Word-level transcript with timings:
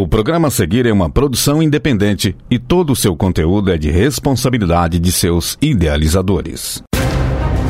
O 0.00 0.08
programa 0.08 0.48
a 0.48 0.50
seguir 0.50 0.86
é 0.86 0.92
uma 0.94 1.10
produção 1.10 1.62
independente 1.62 2.34
e 2.50 2.58
todo 2.58 2.90
o 2.90 2.96
seu 2.96 3.14
conteúdo 3.14 3.70
é 3.70 3.76
de 3.76 3.90
responsabilidade 3.90 4.98
de 4.98 5.12
seus 5.12 5.58
idealizadores. 5.60 6.82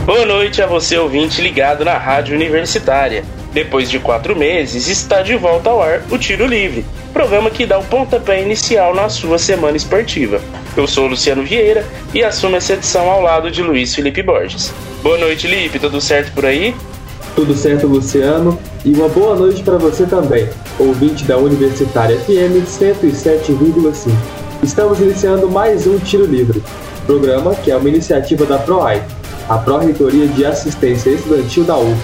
Boa 0.06 0.24
noite 0.24 0.62
a 0.62 0.66
você 0.68 0.96
ouvinte 0.96 1.42
ligado 1.42 1.84
na 1.84 1.98
Rádio 1.98 2.36
Universitária. 2.36 3.24
Depois 3.52 3.90
de 3.90 3.98
quatro 3.98 4.36
meses, 4.36 4.86
está 4.86 5.22
de 5.22 5.34
volta 5.34 5.70
ao 5.70 5.82
ar 5.82 6.04
o 6.08 6.16
Tiro 6.16 6.46
Livre, 6.46 6.86
programa 7.12 7.50
que 7.50 7.66
dá 7.66 7.80
o 7.80 7.84
pontapé 7.84 8.40
inicial 8.40 8.94
na 8.94 9.08
sua 9.08 9.36
semana 9.36 9.76
esportiva. 9.76 10.40
Eu 10.76 10.86
sou 10.86 11.08
Luciano 11.08 11.42
Vieira 11.42 11.84
e 12.14 12.22
assumo 12.22 12.54
essa 12.54 12.74
edição 12.74 13.10
ao 13.10 13.20
lado 13.20 13.50
de 13.50 13.60
Luiz 13.60 13.92
Felipe 13.92 14.22
Borges. 14.22 14.72
Boa 15.02 15.18
noite, 15.18 15.48
Lipe, 15.48 15.80
tudo 15.80 16.00
certo 16.00 16.32
por 16.32 16.46
aí? 16.46 16.76
Tudo 17.34 17.54
certo, 17.54 17.86
Luciano, 17.86 18.58
e 18.84 18.92
uma 18.92 19.08
boa 19.08 19.36
noite 19.36 19.62
para 19.62 19.78
você 19.78 20.04
também, 20.04 20.48
ouvinte 20.78 21.24
da 21.24 21.36
Universitária 21.36 22.18
FM 22.18 22.66
107,5. 22.66 24.10
Estamos 24.62 25.00
iniciando 25.00 25.48
mais 25.48 25.86
um 25.86 25.98
Tiro 25.98 26.26
Livre, 26.26 26.62
programa 27.06 27.54
que 27.54 27.70
é 27.70 27.76
uma 27.76 27.88
iniciativa 27.88 28.44
da 28.44 28.58
PROAI, 28.58 29.02
a 29.48 29.56
Pró-Reitoria 29.58 30.26
de 30.26 30.44
Assistência 30.44 31.10
Estudantil 31.10 31.64
da 31.64 31.78
UF. 31.78 31.96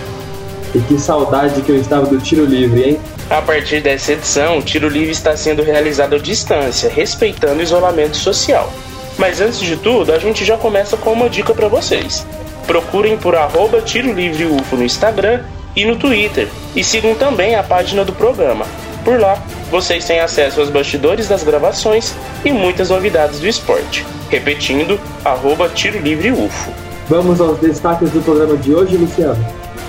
E 0.75 0.79
que 0.81 0.99
saudade 0.99 1.61
que 1.63 1.71
eu 1.71 1.77
estava 1.77 2.07
do 2.07 2.19
Tiro 2.19 2.45
Livre, 2.45 2.83
hein? 2.83 3.01
A 3.29 3.43
partir 3.43 3.81
dessa 3.81 4.13
edição, 4.13 4.59
o 4.59 4.63
Tiro 4.63 4.89
Livre 4.89 5.11
está 5.11 5.37
sendo 5.37 5.63
realizado 5.63 6.15
à 6.15 6.19
distância, 6.19 6.89
respeitando 6.89 7.61
o 7.61 7.63
isolamento 7.63 8.17
social. 8.17 8.73
Mas 9.19 9.41
antes 9.41 9.61
de 9.61 9.77
tudo, 9.77 10.13
a 10.13 10.19
gente 10.19 10.45
já 10.45 10.57
começa 10.57 10.97
com 10.97 11.13
uma 11.13 11.29
dica 11.29 11.53
para 11.53 11.69
vocês. 11.69 12.25
Procurem 12.67 13.17
por 13.17 13.35
arroba 13.35 13.81
Tiro 13.81 14.13
Livre 14.13 14.45
UFO 14.45 14.77
no 14.77 14.85
Instagram 14.85 15.43
e 15.75 15.85
no 15.85 15.97
Twitter. 15.97 16.49
E 16.75 16.83
sigam 16.83 17.15
também 17.15 17.55
a 17.55 17.63
página 17.63 18.05
do 18.05 18.13
programa. 18.13 18.67
Por 19.05 19.21
lá, 19.21 19.41
vocês 19.71 20.05
têm 20.05 20.21
acesso 20.21 20.61
aos 20.61 20.71
bastidores 20.71 21.29
das 21.29 21.45
gravações 21.45 22.15
e 22.45 22.51
muitas 22.51 22.91
novidades 22.91 23.39
do 23.39 23.47
esporte. 23.47 24.05
Repetindo, 24.31 24.99
arroba 25.25 25.69
Tiro 25.69 25.99
Livre 25.99 26.33
UFO. 26.33 26.73
Vamos 27.09 27.41
aos 27.41 27.59
destaques 27.61 28.11
do 28.11 28.21
programa 28.21 28.57
de 28.57 28.75
hoje, 28.75 28.97
Luciano? 28.97 29.45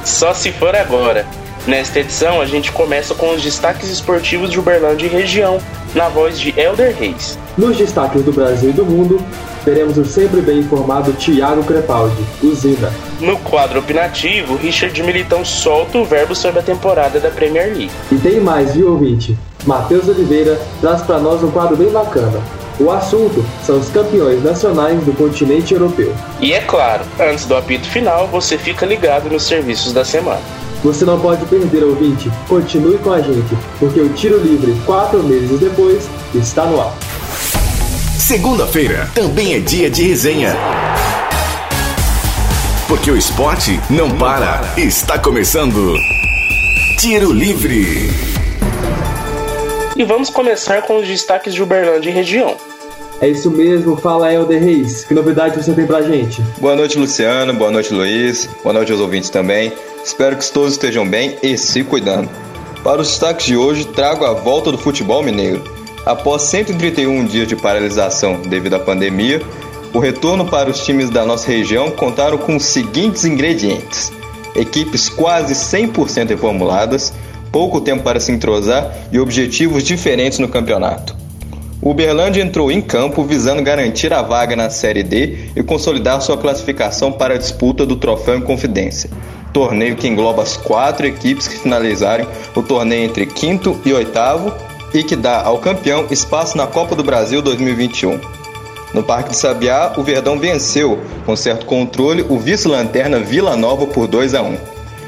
Só 0.06 0.34
se 0.34 0.52
for 0.52 0.76
agora. 0.76 1.26
Nesta 1.66 2.00
edição, 2.00 2.40
a 2.40 2.46
gente 2.46 2.72
começa 2.72 3.14
com 3.16 3.32
os 3.32 3.42
destaques 3.42 3.90
esportivos 3.90 4.52
de 4.52 4.60
Uberlândia 4.60 5.08
e 5.08 5.10
região, 5.10 5.60
na 5.94 6.08
voz 6.08 6.40
de 6.40 6.58
Elder 6.58 6.96
Reis. 6.96 7.38
Nos 7.58 7.76
destaques 7.76 8.24
do 8.24 8.32
Brasil 8.32 8.70
e 8.70 8.74
do 8.74 8.86
mundo, 8.86 9.20
teremos 9.68 9.98
o 9.98 10.06
sempre 10.06 10.40
bem 10.40 10.60
informado 10.60 11.12
Tiago 11.12 11.62
Crepaldi, 11.62 12.24
Usina. 12.42 12.90
No 13.20 13.38
quadro 13.40 13.80
opinativo, 13.80 14.56
Richard 14.56 15.04
Militão 15.04 15.44
solta 15.44 15.98
o 15.98 16.06
verbo 16.06 16.34
sobre 16.34 16.62
a 16.62 16.64
temporada 16.64 17.20
da 17.20 17.30
Premier 17.30 17.76
League. 17.76 17.92
E 18.10 18.16
tem 18.16 18.40
mais, 18.40 18.76
viu, 18.76 18.92
ouvinte? 18.92 19.38
Matheus 19.66 20.08
Oliveira 20.08 20.58
traz 20.80 21.02
para 21.02 21.20
nós 21.20 21.44
um 21.44 21.52
quadro 21.52 21.76
bem 21.76 21.90
bacana. 21.90 22.42
O 22.80 22.90
assunto 22.90 23.46
são 23.62 23.78
os 23.78 23.90
campeões 23.90 24.42
nacionais 24.42 25.04
do 25.04 25.12
continente 25.12 25.74
europeu. 25.74 26.16
E 26.40 26.54
é 26.54 26.62
claro, 26.62 27.04
antes 27.20 27.46
do 27.46 27.54
apito 27.54 27.90
final, 27.90 28.26
você 28.28 28.58
fica 28.58 28.86
ligado 28.86 29.30
nos 29.30 29.44
serviços 29.44 29.92
da 29.92 30.06
semana. 30.06 30.40
Você 30.82 31.04
não 31.04 31.20
pode 31.20 31.44
perder, 31.48 31.84
ouvinte. 31.84 32.32
Continue 32.48 33.00
com 33.00 33.12
a 33.12 33.20
gente, 33.20 33.58
porque 33.80 34.00
o 34.00 34.08
Tiro 34.14 34.38
Livre, 34.38 34.74
quatro 34.86 35.22
meses 35.24 35.60
depois, 35.60 36.08
está 36.34 36.64
no 36.64 36.80
ar. 36.80 36.94
Segunda-feira 38.28 39.10
também 39.16 39.54
é 39.54 39.60
dia 39.62 39.90
de 39.90 40.04
resenha. 40.06 40.54
Porque 42.86 43.10
o 43.10 43.16
esporte 43.16 43.80
não 43.90 44.18
para. 44.18 44.74
Está 44.76 45.18
começando. 45.18 45.96
Tiro 47.00 47.32
Livre. 47.32 48.10
E 49.96 50.04
vamos 50.04 50.30
começar 50.30 50.82
com 50.82 50.98
os 50.98 51.08
destaques 51.08 51.54
de 51.54 51.64
Uberlândia 51.64 52.10
e 52.10 52.14
região. 52.14 52.58
É 53.22 53.30
isso 53.30 53.50
mesmo, 53.50 53.96
fala 53.96 54.34
Helder 54.34 54.62
Reis. 54.62 55.06
Que 55.06 55.14
novidade 55.14 55.64
você 55.64 55.72
tem 55.72 55.88
pra 55.88 56.02
gente? 56.02 56.42
Boa 56.60 56.76
noite, 56.76 57.00
Luciano. 57.00 57.54
Boa 57.54 57.72
noite, 57.72 57.94
Luiz. 57.94 58.50
Boa 58.62 58.74
noite 58.74 58.92
aos 58.92 59.00
ouvintes 59.00 59.30
também. 59.30 59.72
Espero 60.04 60.36
que 60.36 60.52
todos 60.52 60.74
estejam 60.74 61.08
bem 61.08 61.38
e 61.42 61.58
se 61.58 61.82
cuidando. 61.82 62.30
Para 62.84 63.00
os 63.00 63.08
destaques 63.08 63.46
de 63.46 63.56
hoje, 63.56 63.86
trago 63.86 64.26
a 64.26 64.34
volta 64.34 64.70
do 64.70 64.78
futebol 64.78 65.24
mineiro. 65.24 65.77
Após 66.08 66.44
131 66.44 67.26
dias 67.26 67.50
de 67.50 67.56
paralisação 67.58 68.40
devido 68.44 68.76
à 68.76 68.80
pandemia, 68.80 69.42
o 69.94 70.00
retorno 70.00 70.46
para 70.46 70.70
os 70.70 70.86
times 70.86 71.10
da 71.10 71.26
nossa 71.26 71.52
região 71.52 71.92
contaram 71.92 72.38
com 72.38 72.56
os 72.56 72.64
seguintes 72.64 73.26
ingredientes: 73.26 74.14
equipes 74.56 75.10
quase 75.10 75.54
100% 75.54 76.30
reformuladas, 76.30 77.14
pouco 77.52 77.82
tempo 77.82 78.04
para 78.04 78.22
se 78.22 78.32
entrosar 78.32 78.90
e 79.12 79.20
objetivos 79.20 79.84
diferentes 79.84 80.40
no 80.40 80.48
campeonato. 80.48 81.14
O 81.82 81.90
Uberlândia 81.90 82.42
entrou 82.42 82.72
em 82.72 82.80
campo 82.80 83.26
visando 83.26 83.62
garantir 83.62 84.14
a 84.14 84.22
vaga 84.22 84.56
na 84.56 84.70
Série 84.70 85.04
D 85.04 85.50
e 85.58 85.62
consolidar 85.62 86.22
sua 86.22 86.38
classificação 86.38 87.12
para 87.12 87.34
a 87.34 87.38
disputa 87.38 87.86
do 87.86 87.98
Troféu 87.98 88.38
em 88.38 88.42
Confidência, 88.42 89.10
torneio 89.52 89.98
que 89.98 90.08
engloba 90.08 90.42
as 90.42 90.56
quatro 90.56 91.06
equipes 91.06 91.50
que 91.50 91.58
finalizarem 91.58 92.26
o 92.56 92.64
torneio 92.64 93.04
entre 93.04 93.26
quinto 93.26 93.78
e 93.86 93.92
oitavo 93.92 94.54
e 95.00 95.04
que 95.04 95.16
dá 95.16 95.44
ao 95.44 95.60
campeão 95.60 96.08
espaço 96.10 96.58
na 96.58 96.66
Copa 96.66 96.96
do 96.96 97.04
Brasil 97.04 97.42
2021. 97.42 98.20
No 98.94 99.04
Parque 99.04 99.32
de 99.32 99.38
Sabiá, 99.38 99.94
o 99.98 100.04
Verdão 100.04 100.40
venceu, 100.40 101.00
com 101.26 101.36
certo 101.36 101.66
controle, 101.66 102.26
o 102.28 102.40
vice-lanterna 102.40 103.20
Vila 103.20 103.56
Nova 103.56 103.86
por 103.86 104.08
2 104.08 104.34
a 104.34 104.42
1. 104.42 104.58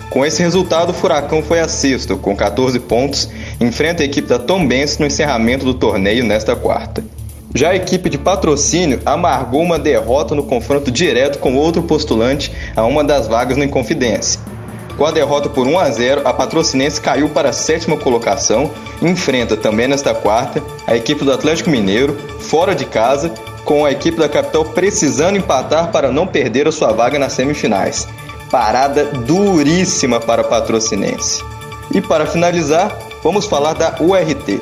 Com 0.10 0.26
esse 0.26 0.42
resultado, 0.42 0.90
o 0.90 0.94
Furacão 0.94 1.42
foi 1.42 1.60
a 1.60 1.68
sexto, 1.68 2.18
com 2.18 2.36
14 2.36 2.80
pontos, 2.80 3.30
enfrenta 3.60 4.04
a 4.04 4.06
equipe 4.06 4.28
da 4.28 4.38
Tombense 4.38 5.00
no 5.00 5.08
encerramento 5.08 5.66
do 5.66 5.74
torneio 5.74 6.24
nesta 6.24 6.56
quarta. 6.56 7.04
Já 7.56 7.70
a 7.70 7.76
equipe 7.76 8.10
de 8.10 8.18
patrocínio 8.18 9.02
amargou 9.06 9.62
uma 9.62 9.80
derrota 9.80 10.36
no 10.36 10.44
confronto 10.44 10.92
direto 10.92 11.40
com 11.40 11.56
outro 11.56 11.82
postulante 11.82 12.52
a 12.76 12.86
uma 12.86 13.04
das 13.04 13.28
vagas 13.28 13.58
no 13.58 13.64
Inconfidência. 13.64 14.40
Com 15.00 15.06
a 15.06 15.12
derrota 15.12 15.48
por 15.48 15.66
1 15.66 15.80
a 15.80 15.90
0, 15.90 16.22
a 16.26 16.34
Patrocinense 16.34 17.00
caiu 17.00 17.30
para 17.30 17.52
a 17.52 17.54
sétima 17.54 17.96
colocação 17.96 18.70
e 19.02 19.08
enfrenta 19.08 19.56
também 19.56 19.88
nesta 19.88 20.14
quarta 20.14 20.62
a 20.86 20.94
equipe 20.94 21.24
do 21.24 21.32
Atlético 21.32 21.70
Mineiro, 21.70 22.18
fora 22.42 22.76
de 22.76 22.84
casa, 22.84 23.30
com 23.64 23.86
a 23.86 23.92
equipe 23.94 24.18
da 24.18 24.28
capital 24.28 24.66
precisando 24.66 25.38
empatar 25.38 25.90
para 25.90 26.12
não 26.12 26.28
perder 26.28 26.68
a 26.68 26.72
sua 26.74 26.92
vaga 26.92 27.18
nas 27.18 27.32
semifinais. 27.32 28.10
Parada 28.52 29.06
duríssima 29.06 30.20
para 30.20 30.42
a 30.42 30.46
Patrocinense. 30.46 31.42
E 31.96 32.02
para 32.02 32.26
finalizar, 32.26 32.94
vamos 33.24 33.46
falar 33.46 33.76
da 33.76 33.96
URT. 34.02 34.60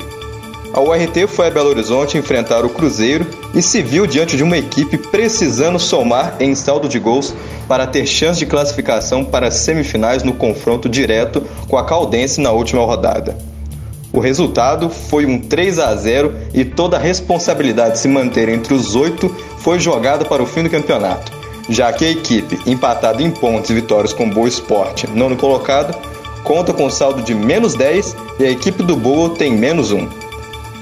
A 0.78 0.80
URT 0.80 1.26
foi 1.26 1.48
a 1.48 1.50
Belo 1.50 1.70
Horizonte 1.70 2.16
enfrentar 2.16 2.64
o 2.64 2.68
Cruzeiro 2.68 3.26
e 3.52 3.60
se 3.60 3.82
viu 3.82 4.06
diante 4.06 4.36
de 4.36 4.44
uma 4.44 4.56
equipe 4.56 4.96
precisando 4.96 5.76
somar 5.76 6.36
em 6.38 6.54
saldo 6.54 6.88
de 6.88 7.00
gols 7.00 7.34
para 7.66 7.84
ter 7.84 8.06
chance 8.06 8.38
de 8.38 8.46
classificação 8.46 9.24
para 9.24 9.48
as 9.48 9.54
semifinais 9.54 10.22
no 10.22 10.32
confronto 10.32 10.88
direto 10.88 11.42
com 11.66 11.76
a 11.76 11.84
Caldense 11.84 12.40
na 12.40 12.52
última 12.52 12.84
rodada. 12.84 13.36
O 14.12 14.20
resultado 14.20 14.88
foi 14.88 15.26
um 15.26 15.40
3 15.40 15.80
a 15.80 15.96
0 15.96 16.32
e 16.54 16.64
toda 16.64 16.96
a 16.96 17.00
responsabilidade 17.00 17.94
de 17.94 17.98
se 17.98 18.06
manter 18.06 18.48
entre 18.48 18.72
os 18.72 18.94
oito 18.94 19.34
foi 19.58 19.80
jogada 19.80 20.24
para 20.24 20.44
o 20.44 20.46
fim 20.46 20.62
do 20.62 20.70
campeonato, 20.70 21.32
já 21.68 21.92
que 21.92 22.04
a 22.04 22.10
equipe, 22.12 22.56
empatada 22.70 23.20
em 23.20 23.32
pontos 23.32 23.70
e 23.70 23.74
vitórias 23.74 24.12
com 24.12 24.30
Boa 24.30 24.46
Esporte, 24.46 25.08
nono 25.08 25.36
colocado, 25.36 25.92
conta 26.44 26.72
com 26.72 26.88
saldo 26.88 27.20
de 27.20 27.34
menos 27.34 27.74
10 27.74 28.14
e 28.38 28.44
a 28.44 28.50
equipe 28.52 28.84
do 28.84 28.94
Boa 28.94 29.30
tem 29.30 29.50
menos 29.50 29.90
1 29.90 30.27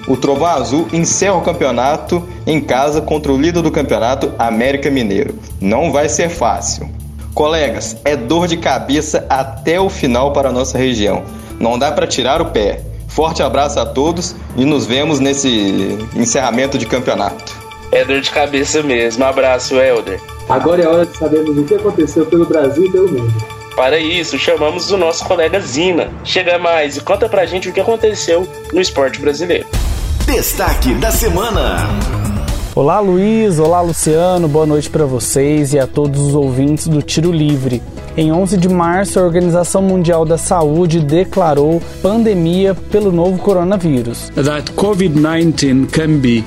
o 0.07 0.17
Trovão 0.17 0.47
Azul 0.47 0.89
encerra 0.93 1.35
o 1.35 1.43
campeonato 1.43 2.27
em 2.47 2.61
casa 2.61 3.01
contra 3.01 3.33
o 3.33 3.41
líder 3.41 3.63
do 3.63 3.71
campeonato, 3.71 4.33
América 4.39 4.91
Mineiro. 4.91 5.35
Não 5.61 5.91
vai 5.91 6.09
ser 6.09 6.29
fácil. 6.29 6.89
Colegas, 7.35 7.97
é 8.05 8.17
dor 8.17 8.47
de 8.47 8.57
cabeça 8.57 9.27
até 9.29 9.81
o 9.81 9.91
final 9.91 10.33
para 10.33 10.49
a 10.49 10.53
nossa 10.53 10.79
região. 10.79 11.23
Não 11.59 11.79
dá 11.79 11.93
para 11.93 12.07
tirar 12.07 12.41
o 12.41 12.47
pé. 12.47 12.81
Forte 13.09 13.43
abraço 13.43 13.81
a 13.81 13.87
todos 13.87 14.35
e 14.57 14.65
nos 14.65 14.87
vemos 14.87 15.21
nesse 15.21 15.99
encerramento 16.15 16.79
de 16.79 16.87
campeonato. 16.87 17.57
É 17.93 18.05
dor 18.05 18.21
de 18.21 18.31
cabeça 18.31 18.83
mesmo. 18.83 19.25
Abraço, 19.25 19.75
Helder. 19.75 20.21
Agora 20.49 20.83
é 20.83 20.89
hora 20.89 21.07
de 21.07 21.17
sabermos 21.17 21.59
o 21.59 21.65
que 21.65 21.75
aconteceu 21.75 22.27
pelo 22.27 22.47
Brasil 22.47 22.87
e 22.87 22.91
pelo 22.91 23.09
mundo. 23.09 23.35
Para 23.75 23.99
isso, 23.99 24.39
chamamos 24.39 24.91
o 24.91 24.97
nosso 24.97 25.25
colega 25.27 25.61
Zina. 25.61 26.11
Chega 26.25 26.59
mais 26.59 26.97
e 26.97 27.01
conta 27.01 27.29
pra 27.29 27.45
gente 27.45 27.69
o 27.69 27.73
que 27.73 27.81
aconteceu 27.81 28.49
no 28.73 28.81
esporte 28.81 29.21
brasileiro. 29.21 29.67
Destaque 30.27 30.93
da 30.97 31.13
semana. 31.13 32.26
Olá 32.77 33.01
Luiz, 33.01 33.59
olá 33.59 33.81
Luciano, 33.81 34.47
boa 34.47 34.67
noite 34.67 34.91
para 34.91 35.07
vocês 35.07 35.73
e 35.73 35.79
a 35.79 35.87
todos 35.87 36.21
os 36.21 36.35
ouvintes 36.35 36.87
do 36.87 37.01
Tiro 37.01 37.33
Livre. 37.33 37.83
Em 38.19 38.31
11 38.31 38.59
de 38.59 38.69
março, 38.69 39.19
a 39.19 39.23
Organização 39.23 39.81
Mundial 39.81 40.27
da 40.27 40.37
Saúde 40.37 41.01
declarou 41.01 41.83
pandemia 42.03 42.75
pelo 42.75 43.11
novo 43.11 43.39
coronavírus. 43.39 44.31
That 44.35 44.73
COVID-19 44.73 45.91
can 45.91 46.19
be 46.19 46.45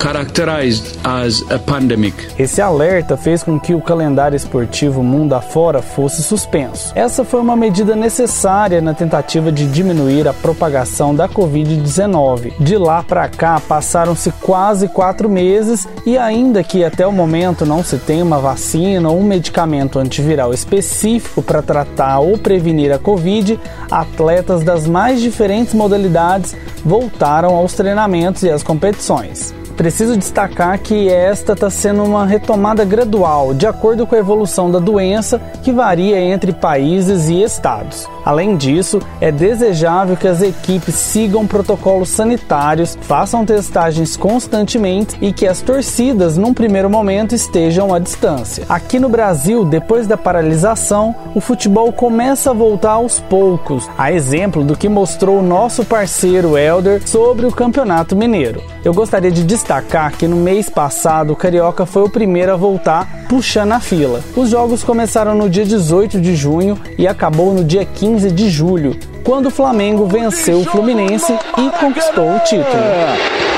characterized 0.00 0.98
as 1.04 1.42
a 1.50 1.58
pandemic. 1.58 2.14
Esse 2.38 2.62
alerta 2.62 3.18
fez 3.18 3.42
com 3.42 3.60
que 3.60 3.74
o 3.74 3.82
calendário 3.82 4.34
esportivo 4.34 5.02
mundo 5.02 5.34
afora 5.34 5.82
fosse 5.82 6.22
suspenso. 6.22 6.92
Essa 6.94 7.22
foi 7.22 7.40
uma 7.40 7.54
medida 7.54 7.94
necessária 7.94 8.80
na 8.80 8.94
tentativa 8.94 9.52
de 9.52 9.66
diminuir 9.66 10.26
a 10.26 10.32
propagação 10.32 11.14
da 11.14 11.28
Covid-19. 11.28 12.54
De 12.58 12.78
lá 12.78 13.02
para 13.02 13.28
cá 13.28 13.60
passaram-se 13.60 14.32
quase 14.40 14.88
quatro 14.88 15.28
meses 15.28 15.69
e 16.04 16.16
ainda 16.16 16.62
que 16.62 16.84
até 16.84 17.06
o 17.06 17.12
momento 17.12 17.64
não 17.64 17.84
se 17.84 17.98
tenha 17.98 18.24
uma 18.24 18.38
vacina 18.38 19.08
ou 19.08 19.18
um 19.18 19.24
medicamento 19.24 19.98
antiviral 19.98 20.52
específico 20.52 21.42
para 21.42 21.62
tratar 21.62 22.18
ou 22.20 22.38
prevenir 22.38 22.92
a 22.92 22.98
Covid, 22.98 23.58
atletas 23.90 24.62
das 24.62 24.86
mais 24.86 25.20
diferentes 25.20 25.74
modalidades 25.74 26.56
voltaram 26.84 27.54
aos 27.54 27.74
treinamentos 27.74 28.42
e 28.42 28.50
às 28.50 28.62
competições. 28.62 29.54
Preciso 29.80 30.14
destacar 30.14 30.78
que 30.78 31.08
esta 31.08 31.54
está 31.54 31.70
sendo 31.70 32.04
uma 32.04 32.26
retomada 32.26 32.84
gradual, 32.84 33.54
de 33.54 33.66
acordo 33.66 34.06
com 34.06 34.14
a 34.14 34.18
evolução 34.18 34.70
da 34.70 34.78
doença, 34.78 35.40
que 35.62 35.72
varia 35.72 36.20
entre 36.20 36.52
países 36.52 37.30
e 37.30 37.42
estados. 37.42 38.06
Além 38.22 38.58
disso, 38.58 39.00
é 39.22 39.32
desejável 39.32 40.18
que 40.18 40.28
as 40.28 40.42
equipes 40.42 40.94
sigam 40.94 41.46
protocolos 41.46 42.10
sanitários, 42.10 42.98
façam 43.00 43.46
testagens 43.46 44.18
constantemente 44.18 45.16
e 45.18 45.32
que 45.32 45.46
as 45.46 45.62
torcidas, 45.62 46.36
num 46.36 46.52
primeiro 46.52 46.90
momento, 46.90 47.34
estejam 47.34 47.94
à 47.94 47.98
distância. 47.98 48.66
Aqui 48.68 48.98
no 48.98 49.08
Brasil, 49.08 49.64
depois 49.64 50.06
da 50.06 50.18
paralisação, 50.18 51.14
o 51.34 51.40
futebol 51.40 51.90
começa 51.90 52.50
a 52.50 52.54
voltar 52.54 52.92
aos 52.92 53.18
poucos, 53.18 53.88
a 53.96 54.12
exemplo 54.12 54.62
do 54.62 54.76
que 54.76 54.90
mostrou 54.90 55.38
o 55.38 55.42
nosso 55.42 55.86
parceiro 55.86 56.58
Elder 56.70 57.06
sobre 57.06 57.46
o 57.46 57.52
Campeonato 57.52 58.14
Mineiro. 58.14 58.62
Eu 58.84 58.94
gostaria 58.94 59.30
de 59.30 59.42
destacar 59.42 60.12
que 60.12 60.28
no 60.28 60.36
mês 60.36 60.68
passado 60.68 61.32
o 61.32 61.36
Carioca 61.36 61.84
foi 61.84 62.04
o 62.04 62.08
primeiro 62.08 62.52
a 62.52 62.56
voltar 62.56 63.26
puxando 63.28 63.72
a 63.72 63.80
fila. 63.80 64.20
Os 64.36 64.50
jogos 64.50 64.84
começaram 64.84 65.34
no 65.34 65.50
dia 65.50 65.64
18 65.64 66.20
de 66.20 66.36
junho 66.36 66.78
e 66.96 67.06
acabou 67.06 67.52
no 67.52 67.64
dia 67.64 67.84
15 67.84 68.30
de 68.30 68.48
julho, 68.48 68.96
quando 69.24 69.46
o 69.46 69.50
Flamengo 69.50 70.06
venceu 70.06 70.60
o 70.60 70.64
Fluminense 70.64 71.32
e 71.32 71.70
conquistou 71.78 72.36
o 72.36 72.38
título. 72.40 72.82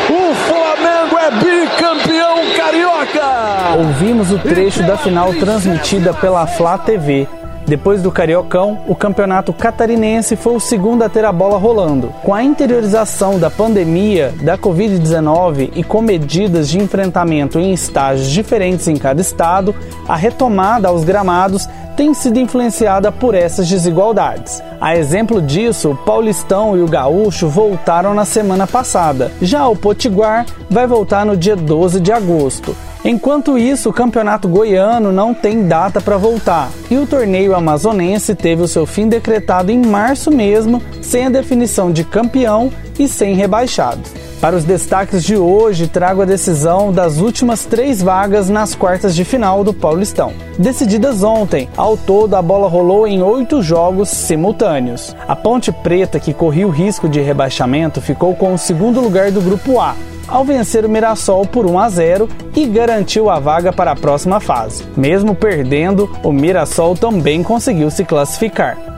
O 0.08 0.34
Flamengo 0.34 1.18
é 1.18 1.30
bicampeão 1.30 2.38
carioca! 2.56 3.78
Ouvimos 3.78 4.30
o 4.30 4.38
trecho 4.38 4.82
da 4.82 4.96
final 4.96 5.32
transmitida 5.34 6.14
pela 6.14 6.46
Flá 6.46 6.78
TV 6.78 7.28
depois 7.72 8.02
do 8.02 8.12
Cariocão, 8.12 8.80
o 8.86 8.94
campeonato 8.94 9.50
catarinense 9.50 10.36
foi 10.36 10.54
o 10.54 10.60
segundo 10.60 11.04
a 11.04 11.08
ter 11.08 11.24
a 11.24 11.32
bola 11.32 11.56
rolando. 11.56 12.12
Com 12.22 12.34
a 12.34 12.44
interiorização 12.44 13.38
da 13.38 13.50
pandemia 13.50 14.34
da 14.42 14.58
Covid-19 14.58 15.70
e 15.74 15.82
com 15.82 16.02
medidas 16.02 16.68
de 16.68 16.78
enfrentamento 16.78 17.58
em 17.58 17.72
estágios 17.72 18.28
diferentes 18.28 18.88
em 18.88 18.96
cada 18.96 19.22
estado, 19.22 19.74
a 20.06 20.14
retomada 20.14 20.88
aos 20.88 21.02
gramados 21.02 21.66
tem 21.96 22.12
sido 22.12 22.38
influenciada 22.38 23.10
por 23.10 23.34
essas 23.34 23.66
desigualdades. 23.66 24.62
A 24.78 24.94
exemplo 24.94 25.40
disso, 25.40 25.92
o 25.92 25.96
Paulistão 25.96 26.76
e 26.76 26.82
o 26.82 26.86
Gaúcho 26.86 27.48
voltaram 27.48 28.12
na 28.12 28.26
semana 28.26 28.66
passada. 28.66 29.32
Já 29.40 29.66
o 29.66 29.74
Potiguar 29.74 30.44
vai 30.68 30.86
voltar 30.86 31.24
no 31.24 31.38
dia 31.38 31.56
12 31.56 32.00
de 32.00 32.12
agosto. 32.12 32.76
Enquanto 33.04 33.58
isso, 33.58 33.90
o 33.90 33.92
Campeonato 33.92 34.48
Goiano 34.48 35.10
não 35.10 35.34
tem 35.34 35.66
data 35.66 36.00
para 36.00 36.16
voltar 36.16 36.70
e 36.88 36.96
o 36.96 37.06
torneio 37.06 37.54
amazonense 37.54 38.32
teve 38.32 38.62
o 38.62 38.68
seu 38.68 38.86
fim 38.86 39.08
decretado 39.08 39.72
em 39.72 39.84
março 39.84 40.30
mesmo, 40.30 40.80
sem 41.00 41.26
a 41.26 41.30
definição 41.30 41.90
de 41.90 42.04
campeão 42.04 42.70
e 42.96 43.08
sem 43.08 43.34
rebaixados. 43.34 44.12
Para 44.40 44.56
os 44.56 44.64
destaques 44.64 45.22
de 45.22 45.36
hoje, 45.36 45.86
trago 45.86 46.22
a 46.22 46.24
decisão 46.24 46.92
das 46.92 47.18
últimas 47.18 47.64
três 47.64 48.02
vagas 48.02 48.48
nas 48.48 48.74
quartas 48.74 49.14
de 49.14 49.24
final 49.24 49.62
do 49.62 49.72
Paulistão. 49.72 50.32
Decididas 50.58 51.22
ontem, 51.22 51.68
ao 51.76 51.96
todo 51.96 52.34
a 52.34 52.42
bola 52.42 52.68
rolou 52.68 53.06
em 53.06 53.22
oito 53.22 53.62
jogos 53.62 54.08
simultâneos. 54.08 55.14
A 55.28 55.34
Ponte 55.34 55.70
Preta, 55.70 56.18
que 56.20 56.34
corria 56.34 56.66
o 56.66 56.70
risco 56.70 57.08
de 57.08 57.20
rebaixamento, 57.20 58.00
ficou 58.00 58.34
com 58.34 58.52
o 58.52 58.58
segundo 58.58 59.00
lugar 59.00 59.30
do 59.30 59.40
Grupo 59.40 59.80
A, 59.80 59.94
ao 60.28 60.44
vencer 60.44 60.84
o 60.84 60.88
Mirassol 60.88 61.46
por 61.46 61.66
1 61.66 61.78
a 61.78 61.88
0 61.88 62.28
e 62.54 62.66
garantiu 62.66 63.30
a 63.30 63.38
vaga 63.38 63.72
para 63.72 63.92
a 63.92 63.96
próxima 63.96 64.40
fase. 64.40 64.84
Mesmo 64.96 65.34
perdendo, 65.34 66.10
o 66.22 66.32
Mirassol 66.32 66.94
também 66.94 67.42
conseguiu 67.42 67.90
se 67.90 68.04
classificar. 68.04 68.92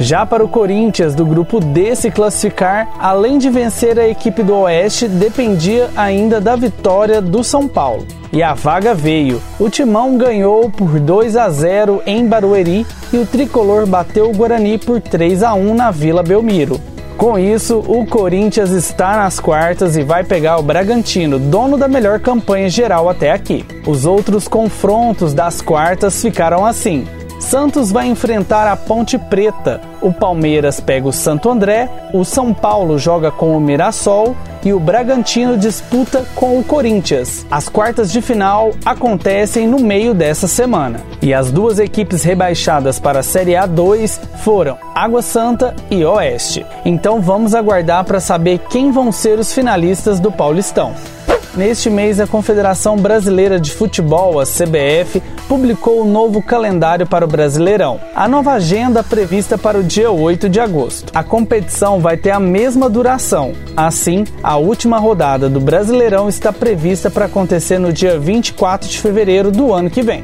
Já 0.00 0.24
para 0.24 0.42
o 0.42 0.48
Corinthians, 0.48 1.14
do 1.14 1.26
grupo 1.26 1.60
D 1.60 1.94
se 1.94 2.10
classificar, 2.10 2.88
além 2.98 3.36
de 3.36 3.50
vencer 3.50 3.98
a 3.98 4.08
equipe 4.08 4.42
do 4.42 4.54
Oeste, 4.54 5.06
dependia 5.06 5.90
ainda 5.94 6.40
da 6.40 6.56
vitória 6.56 7.20
do 7.20 7.44
São 7.44 7.68
Paulo. 7.68 8.06
E 8.32 8.42
a 8.42 8.54
vaga 8.54 8.94
veio. 8.94 9.42
O 9.58 9.68
Timão 9.68 10.16
ganhou 10.16 10.70
por 10.70 10.98
2 10.98 11.36
a 11.36 11.50
0 11.50 12.02
em 12.06 12.26
Barueri 12.26 12.86
e 13.12 13.18
o 13.18 13.26
tricolor 13.26 13.86
bateu 13.86 14.30
o 14.30 14.34
Guarani 14.34 14.78
por 14.78 15.02
3 15.02 15.42
a 15.42 15.52
1 15.52 15.74
na 15.74 15.90
Vila 15.90 16.22
Belmiro. 16.22 16.80
Com 17.20 17.38
isso, 17.38 17.80
o 17.80 18.06
Corinthians 18.06 18.70
está 18.70 19.18
nas 19.18 19.38
quartas 19.38 19.94
e 19.94 20.02
vai 20.02 20.24
pegar 20.24 20.56
o 20.56 20.62
Bragantino, 20.62 21.38
dono 21.38 21.76
da 21.76 21.86
melhor 21.86 22.18
campanha 22.18 22.70
geral 22.70 23.10
até 23.10 23.30
aqui. 23.30 23.62
Os 23.86 24.06
outros 24.06 24.48
confrontos 24.48 25.34
das 25.34 25.60
quartas 25.60 26.22
ficaram 26.22 26.64
assim: 26.64 27.06
Santos 27.40 27.90
vai 27.90 28.06
enfrentar 28.06 28.68
a 28.68 28.76
Ponte 28.76 29.18
Preta, 29.18 29.80
o 30.00 30.12
Palmeiras 30.12 30.78
pega 30.78 31.08
o 31.08 31.12
Santo 31.12 31.48
André, 31.48 31.88
o 32.12 32.24
São 32.24 32.52
Paulo 32.52 32.98
joga 32.98 33.30
com 33.30 33.56
o 33.56 33.60
Mirassol 33.60 34.36
e 34.64 34.72
o 34.72 34.78
Bragantino 34.78 35.56
disputa 35.56 36.24
com 36.34 36.58
o 36.58 36.62
Corinthians. 36.62 37.46
As 37.50 37.68
quartas 37.68 38.12
de 38.12 38.20
final 38.20 38.72
acontecem 38.84 39.66
no 39.66 39.78
meio 39.78 40.14
dessa 40.14 40.46
semana. 40.46 41.00
E 41.22 41.32
as 41.32 41.50
duas 41.50 41.78
equipes 41.78 42.22
rebaixadas 42.22 42.98
para 42.98 43.20
a 43.20 43.22
Série 43.22 43.52
A2 43.52 44.20
foram 44.44 44.76
Água 44.94 45.22
Santa 45.22 45.74
e 45.90 46.04
Oeste. 46.04 46.64
Então 46.84 47.20
vamos 47.20 47.54
aguardar 47.54 48.04
para 48.04 48.20
saber 48.20 48.58
quem 48.70 48.92
vão 48.92 49.10
ser 49.10 49.38
os 49.38 49.52
finalistas 49.52 50.20
do 50.20 50.30
Paulistão. 50.30 50.94
Neste 51.56 51.90
mês, 51.90 52.20
a 52.20 52.28
Confederação 52.28 52.96
Brasileira 52.96 53.58
de 53.58 53.72
Futebol, 53.72 54.38
a 54.38 54.44
CBF, 54.44 55.20
publicou 55.48 56.00
o 56.00 56.04
novo 56.04 56.40
calendário 56.40 57.04
para 57.08 57.24
o 57.24 57.28
Brasileirão. 57.28 58.00
A 58.14 58.28
nova 58.28 58.52
agenda 58.52 59.02
prevista 59.02 59.58
para 59.58 59.76
o 59.76 59.82
dia 59.82 60.12
8 60.12 60.48
de 60.48 60.60
agosto. 60.60 61.10
A 61.12 61.24
competição 61.24 61.98
vai 61.98 62.16
ter 62.16 62.30
a 62.30 62.38
mesma 62.38 62.88
duração. 62.88 63.52
Assim, 63.76 64.24
a 64.44 64.56
última 64.56 64.98
rodada 64.98 65.48
do 65.48 65.60
Brasileirão 65.60 66.28
está 66.28 66.52
prevista 66.52 67.10
para 67.10 67.24
acontecer 67.24 67.80
no 67.80 67.92
dia 67.92 68.16
24 68.16 68.88
de 68.88 69.00
fevereiro 69.00 69.50
do 69.50 69.72
ano 69.72 69.90
que 69.90 70.02
vem. 70.02 70.22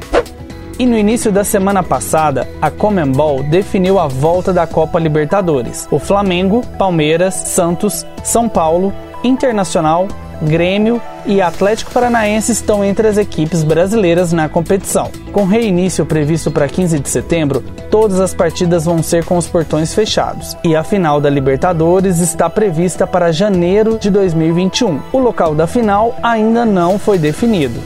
E 0.78 0.86
no 0.86 0.96
início 0.96 1.32
da 1.32 1.42
semana 1.42 1.82
passada, 1.82 2.46
a 2.62 2.70
Comembol 2.70 3.42
definiu 3.42 3.98
a 3.98 4.06
volta 4.06 4.52
da 4.52 4.66
Copa 4.66 5.00
Libertadores. 5.00 5.88
O 5.90 5.98
Flamengo, 5.98 6.62
Palmeiras, 6.78 7.34
Santos, 7.34 8.06
São 8.22 8.48
Paulo, 8.48 8.92
Internacional, 9.24 10.06
Grêmio 10.42 11.00
e 11.24 11.40
Atlético 11.40 11.90
Paranaense 11.90 12.52
estão 12.52 12.84
entre 12.84 13.08
as 13.08 13.18
equipes 13.18 13.64
brasileiras 13.64 14.32
na 14.32 14.48
competição. 14.48 15.10
Com 15.32 15.44
reinício 15.44 16.06
previsto 16.06 16.50
para 16.50 16.68
15 16.68 16.98
de 16.98 17.08
setembro, 17.08 17.62
todas 17.90 18.20
as 18.20 18.32
partidas 18.32 18.84
vão 18.84 19.02
ser 19.02 19.24
com 19.24 19.36
os 19.36 19.48
portões 19.48 19.94
fechados. 19.94 20.56
E 20.62 20.76
a 20.76 20.84
final 20.84 21.20
da 21.20 21.28
Libertadores 21.28 22.20
está 22.20 22.48
prevista 22.48 23.06
para 23.06 23.32
janeiro 23.32 23.98
de 23.98 24.10
2021. 24.10 25.00
O 25.12 25.18
local 25.18 25.54
da 25.54 25.66
final 25.66 26.14
ainda 26.22 26.64
não 26.64 26.98
foi 26.98 27.18
definido. 27.18 27.80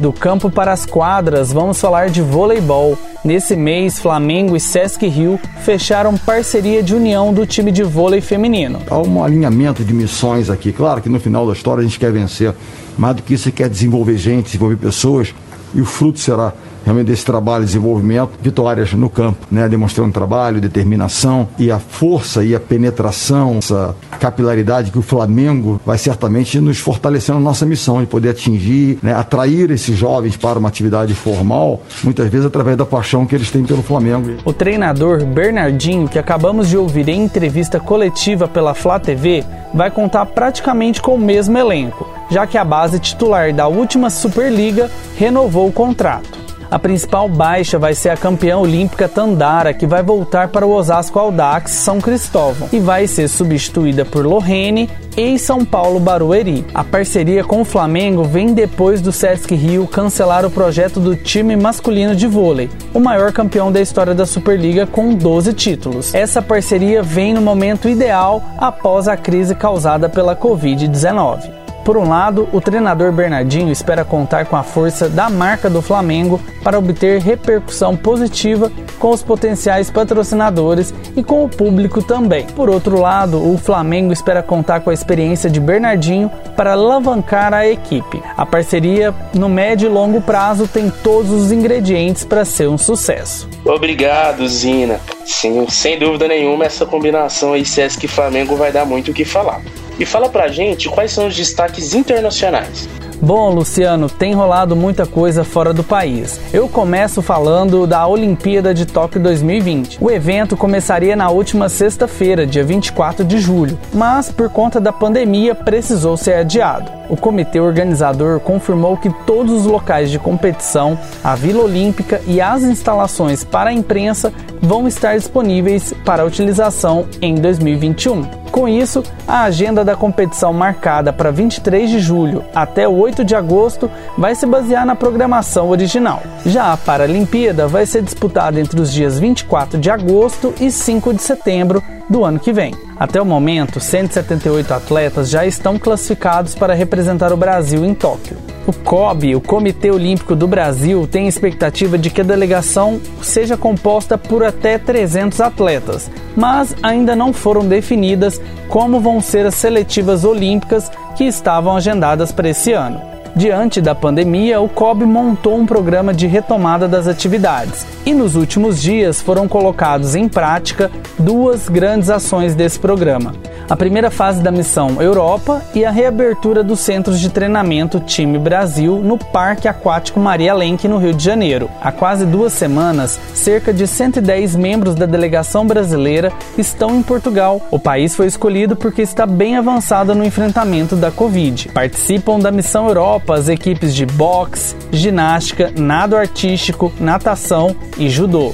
Do 0.00 0.14
campo 0.14 0.50
para 0.50 0.72
as 0.72 0.86
quadras, 0.86 1.52
vamos 1.52 1.78
falar 1.78 2.08
de 2.08 2.22
voleibol. 2.22 2.96
Nesse 3.22 3.54
mês, 3.54 3.98
Flamengo 3.98 4.56
e 4.56 4.60
Sesc 4.60 5.06
Rio 5.06 5.38
fecharam 5.62 6.16
parceria 6.16 6.82
de 6.82 6.94
união 6.94 7.34
do 7.34 7.44
time 7.44 7.70
de 7.70 7.82
vôlei 7.82 8.22
feminino. 8.22 8.80
Há 8.88 8.98
um 8.98 9.22
alinhamento 9.22 9.84
de 9.84 9.92
missões 9.92 10.48
aqui. 10.48 10.72
Claro 10.72 11.02
que 11.02 11.10
no 11.10 11.20
final 11.20 11.46
da 11.46 11.52
história 11.52 11.82
a 11.82 11.84
gente 11.84 11.98
quer 11.98 12.10
vencer, 12.10 12.54
mais 12.96 13.16
do 13.16 13.22
que 13.22 13.34
isso, 13.34 13.52
quer 13.52 13.68
desenvolver 13.68 14.16
gente, 14.16 14.46
desenvolver 14.46 14.76
pessoas, 14.76 15.34
e 15.74 15.82
o 15.82 15.84
fruto 15.84 16.18
será 16.18 16.54
realmente 16.84 17.06
desse 17.06 17.24
trabalho, 17.24 17.64
desenvolvimento, 17.64 18.30
vitórias 18.42 18.92
no 18.92 19.08
campo, 19.08 19.46
né? 19.50 19.68
demonstrando 19.68 20.12
trabalho, 20.12 20.60
determinação 20.60 21.48
e 21.58 21.70
a 21.70 21.78
força 21.78 22.44
e 22.44 22.54
a 22.54 22.60
penetração, 22.60 23.58
essa 23.58 23.94
capilaridade 24.18 24.90
que 24.90 24.98
o 24.98 25.02
Flamengo 25.02 25.80
vai 25.84 25.98
certamente 25.98 26.60
nos 26.60 26.78
fortalecendo 26.78 27.38
na 27.38 27.44
nossa 27.44 27.66
missão 27.66 28.00
de 28.00 28.06
poder 28.06 28.30
atingir, 28.30 28.98
né? 29.02 29.14
atrair 29.14 29.70
esses 29.70 29.96
jovens 29.96 30.36
para 30.36 30.58
uma 30.58 30.68
atividade 30.68 31.14
formal, 31.14 31.82
muitas 32.02 32.28
vezes 32.28 32.46
através 32.46 32.76
da 32.76 32.84
paixão 32.84 33.26
que 33.26 33.34
eles 33.34 33.50
têm 33.50 33.64
pelo 33.64 33.82
Flamengo. 33.82 34.30
O 34.44 34.52
treinador 34.52 35.24
Bernardinho, 35.24 36.08
que 36.08 36.18
acabamos 36.18 36.68
de 36.68 36.76
ouvir 36.76 37.08
em 37.08 37.24
entrevista 37.24 37.78
coletiva 37.78 38.48
pela 38.48 38.74
Flá 38.74 38.98
TV, 38.98 39.44
vai 39.72 39.90
contar 39.90 40.26
praticamente 40.26 41.00
com 41.00 41.14
o 41.14 41.18
mesmo 41.18 41.56
elenco, 41.56 42.08
já 42.30 42.46
que 42.46 42.58
a 42.58 42.64
base 42.64 42.98
titular 42.98 43.52
da 43.52 43.66
última 43.66 44.10
Superliga 44.10 44.90
renovou 45.16 45.68
o 45.68 45.72
contrato. 45.72 46.39
A 46.70 46.78
principal 46.78 47.28
baixa 47.28 47.78
vai 47.80 47.94
ser 47.94 48.10
a 48.10 48.16
campeã 48.16 48.56
olímpica 48.56 49.08
Tandara, 49.08 49.74
que 49.74 49.86
vai 49.86 50.04
voltar 50.04 50.48
para 50.48 50.64
o 50.64 50.72
Osasco 50.72 51.18
Aldax 51.18 51.72
São 51.72 52.00
Cristóvão 52.00 52.68
e 52.72 52.78
vai 52.78 53.08
ser 53.08 53.26
substituída 53.26 54.04
por 54.04 54.24
Lorene 54.24 54.88
e 55.16 55.36
São 55.36 55.64
Paulo 55.64 55.98
Barueri. 55.98 56.64
A 56.72 56.84
parceria 56.84 57.42
com 57.42 57.62
o 57.62 57.64
Flamengo 57.64 58.22
vem 58.22 58.54
depois 58.54 59.00
do 59.00 59.10
Sesc 59.10 59.52
Rio 59.52 59.84
cancelar 59.88 60.46
o 60.46 60.50
projeto 60.50 61.00
do 61.00 61.16
time 61.16 61.56
masculino 61.56 62.14
de 62.14 62.28
vôlei, 62.28 62.70
o 62.94 63.00
maior 63.00 63.32
campeão 63.32 63.72
da 63.72 63.80
história 63.80 64.14
da 64.14 64.24
Superliga 64.24 64.86
com 64.86 65.12
12 65.12 65.52
títulos. 65.54 66.14
Essa 66.14 66.40
parceria 66.40 67.02
vem 67.02 67.34
no 67.34 67.40
momento 67.40 67.88
ideal 67.88 68.44
após 68.56 69.08
a 69.08 69.16
crise 69.16 69.56
causada 69.56 70.08
pela 70.08 70.36
Covid-19. 70.36 71.59
Por 71.84 71.96
um 71.96 72.08
lado, 72.08 72.48
o 72.52 72.60
treinador 72.60 73.10
Bernardinho 73.12 73.72
espera 73.72 74.04
contar 74.04 74.46
com 74.46 74.56
a 74.56 74.62
força 74.62 75.08
da 75.08 75.30
marca 75.30 75.70
do 75.70 75.80
Flamengo 75.80 76.40
para 76.62 76.78
obter 76.78 77.20
repercussão 77.20 77.96
positiva 77.96 78.70
com 78.98 79.10
os 79.10 79.22
potenciais 79.22 79.90
patrocinadores 79.90 80.92
e 81.16 81.22
com 81.22 81.44
o 81.44 81.48
público 81.48 82.02
também. 82.02 82.46
Por 82.46 82.68
outro 82.68 83.00
lado, 83.00 83.42
o 83.42 83.56
Flamengo 83.56 84.12
espera 84.12 84.42
contar 84.42 84.80
com 84.80 84.90
a 84.90 84.94
experiência 84.94 85.48
de 85.48 85.58
Bernardinho 85.58 86.30
para 86.54 86.74
alavancar 86.74 87.54
a 87.54 87.66
equipe. 87.66 88.22
A 88.36 88.44
parceria, 88.44 89.14
no 89.34 89.48
médio 89.48 89.86
e 89.86 89.92
longo 89.92 90.20
prazo, 90.20 90.68
tem 90.68 90.90
todos 90.90 91.30
os 91.30 91.50
ingredientes 91.50 92.24
para 92.24 92.44
ser 92.44 92.68
um 92.68 92.76
sucesso. 92.76 93.48
Obrigado, 93.64 94.46
Zina. 94.46 95.00
Sim, 95.24 95.66
sem 95.68 95.98
dúvida 95.98 96.28
nenhuma, 96.28 96.64
essa 96.64 96.84
combinação 96.84 97.52
aí 97.52 97.64
Sesc 97.64 98.06
Flamengo 98.06 98.56
vai 98.56 98.70
dar 98.70 98.84
muito 98.84 99.10
o 99.10 99.14
que 99.14 99.24
falar. 99.24 99.62
E 100.00 100.06
fala 100.06 100.30
pra 100.30 100.48
gente 100.48 100.88
quais 100.88 101.12
são 101.12 101.26
os 101.26 101.36
destaques 101.36 101.94
internacionais. 101.94 102.88
Bom, 103.20 103.50
Luciano, 103.50 104.08
tem 104.08 104.32
rolado 104.32 104.74
muita 104.74 105.04
coisa 105.04 105.44
fora 105.44 105.74
do 105.74 105.84
país. 105.84 106.40
Eu 106.54 106.66
começo 106.70 107.20
falando 107.20 107.86
da 107.86 108.06
Olimpíada 108.06 108.72
de 108.72 108.86
Tóquio 108.86 109.20
2020. 109.20 109.98
O 110.00 110.10
evento 110.10 110.56
começaria 110.56 111.14
na 111.14 111.28
última 111.28 111.68
sexta-feira, 111.68 112.46
dia 112.46 112.64
24 112.64 113.22
de 113.22 113.38
julho, 113.38 113.78
mas 113.92 114.32
por 114.32 114.48
conta 114.48 114.80
da 114.80 114.90
pandemia 114.90 115.54
precisou 115.54 116.16
ser 116.16 116.32
adiado. 116.32 116.90
O 117.10 117.16
comitê 117.16 117.60
organizador 117.60 118.40
confirmou 118.40 118.96
que 118.96 119.10
todos 119.26 119.52
os 119.52 119.66
locais 119.66 120.10
de 120.10 120.18
competição, 120.18 120.98
a 121.22 121.34
Vila 121.34 121.64
Olímpica 121.64 122.22
e 122.26 122.40
as 122.40 122.62
instalações 122.62 123.44
para 123.44 123.68
a 123.68 123.74
imprensa 123.74 124.32
vão 124.62 124.88
estar 124.88 125.16
disponíveis 125.18 125.92
para 126.06 126.24
utilização 126.24 127.06
em 127.20 127.34
2021. 127.34 128.40
Com 128.50 128.68
isso, 128.68 129.02
a 129.28 129.42
agenda 129.42 129.84
da 129.84 129.94
competição 129.94 130.52
marcada 130.52 131.12
para 131.12 131.30
23 131.30 131.88
de 131.88 132.00
julho 132.00 132.44
até 132.54 132.88
8 132.88 133.24
de 133.24 133.34
agosto 133.34 133.90
vai 134.18 134.34
se 134.34 134.44
basear 134.44 134.84
na 134.84 134.96
programação 134.96 135.70
original. 135.70 136.22
Já 136.44 136.72
a 136.72 136.76
Paralimpíada 136.76 137.68
vai 137.68 137.86
ser 137.86 138.02
disputada 138.02 138.60
entre 138.60 138.80
os 138.80 138.92
dias 138.92 139.18
24 139.18 139.78
de 139.78 139.90
agosto 139.90 140.52
e 140.60 140.70
5 140.70 141.14
de 141.14 141.22
setembro 141.22 141.82
do 142.08 142.24
ano 142.24 142.40
que 142.40 142.52
vem. 142.52 142.89
Até 143.00 143.18
o 143.18 143.24
momento, 143.24 143.80
178 143.80 144.74
atletas 144.74 145.30
já 145.30 145.46
estão 145.46 145.78
classificados 145.78 146.54
para 146.54 146.74
representar 146.74 147.32
o 147.32 147.36
Brasil 147.36 147.82
em 147.82 147.94
Tóquio. 147.94 148.36
O 148.66 148.74
COB, 148.74 149.36
o 149.36 149.40
Comitê 149.40 149.90
Olímpico 149.90 150.36
do 150.36 150.46
Brasil, 150.46 151.08
tem 151.10 151.26
expectativa 151.26 151.96
de 151.96 152.10
que 152.10 152.20
a 152.20 152.24
delegação 152.24 153.00
seja 153.22 153.56
composta 153.56 154.18
por 154.18 154.44
até 154.44 154.76
300 154.76 155.40
atletas, 155.40 156.10
mas 156.36 156.76
ainda 156.82 157.16
não 157.16 157.32
foram 157.32 157.66
definidas 157.66 158.38
como 158.68 159.00
vão 159.00 159.18
ser 159.18 159.46
as 159.46 159.54
seletivas 159.54 160.22
olímpicas 160.22 160.92
que 161.16 161.24
estavam 161.24 161.74
agendadas 161.74 162.30
para 162.30 162.50
esse 162.50 162.74
ano. 162.74 163.09
Diante 163.34 163.80
da 163.80 163.94
pandemia, 163.94 164.60
o 164.60 164.68
COB 164.68 165.04
montou 165.04 165.56
um 165.56 165.66
programa 165.66 166.12
de 166.12 166.26
retomada 166.26 166.88
das 166.88 167.06
atividades. 167.06 167.86
E 168.04 168.12
nos 168.12 168.34
últimos 168.34 168.80
dias 168.80 169.20
foram 169.20 169.46
colocados 169.46 170.14
em 170.14 170.28
prática 170.28 170.90
duas 171.18 171.68
grandes 171.68 172.10
ações 172.10 172.54
desse 172.54 172.78
programa 172.78 173.32
a 173.70 173.76
primeira 173.76 174.10
fase 174.10 174.42
da 174.42 174.50
missão 174.50 175.00
Europa 175.00 175.62
e 175.72 175.84
a 175.84 175.92
reabertura 175.92 176.64
dos 176.64 176.80
centros 176.80 177.20
de 177.20 177.30
treinamento 177.30 178.00
Time 178.00 178.36
Brasil 178.36 178.96
no 178.96 179.16
Parque 179.16 179.68
Aquático 179.68 180.18
Maria 180.18 180.52
Lenk, 180.52 180.88
no 180.88 180.98
Rio 180.98 181.14
de 181.14 181.22
Janeiro. 181.22 181.70
Há 181.80 181.92
quase 181.92 182.26
duas 182.26 182.52
semanas, 182.52 183.20
cerca 183.32 183.72
de 183.72 183.86
110 183.86 184.56
membros 184.56 184.96
da 184.96 185.06
delegação 185.06 185.64
brasileira 185.64 186.32
estão 186.58 186.96
em 186.96 187.02
Portugal. 187.02 187.62
O 187.70 187.78
país 187.78 188.16
foi 188.16 188.26
escolhido 188.26 188.74
porque 188.74 189.02
está 189.02 189.24
bem 189.24 189.56
avançado 189.56 190.16
no 190.16 190.24
enfrentamento 190.24 190.96
da 190.96 191.12
Covid. 191.12 191.68
Participam 191.68 192.40
da 192.40 192.50
missão 192.50 192.88
Europa 192.88 193.36
as 193.36 193.48
equipes 193.48 193.94
de 193.94 194.04
boxe, 194.04 194.74
ginástica, 194.90 195.72
nado 195.78 196.16
artístico, 196.16 196.92
natação 196.98 197.76
e 197.96 198.10
judô. 198.10 198.52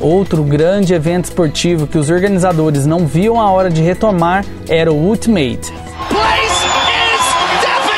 Outro 0.00 0.42
grande 0.42 0.92
evento 0.92 1.26
esportivo 1.26 1.86
que 1.86 1.96
os 1.96 2.10
organizadores 2.10 2.84
não 2.86 3.06
viam 3.06 3.40
a 3.40 3.50
hora 3.50 3.70
de 3.70 3.82
retomar 3.82 4.44
era 4.68 4.92
o 4.92 4.96
Ultimate. 4.96 5.72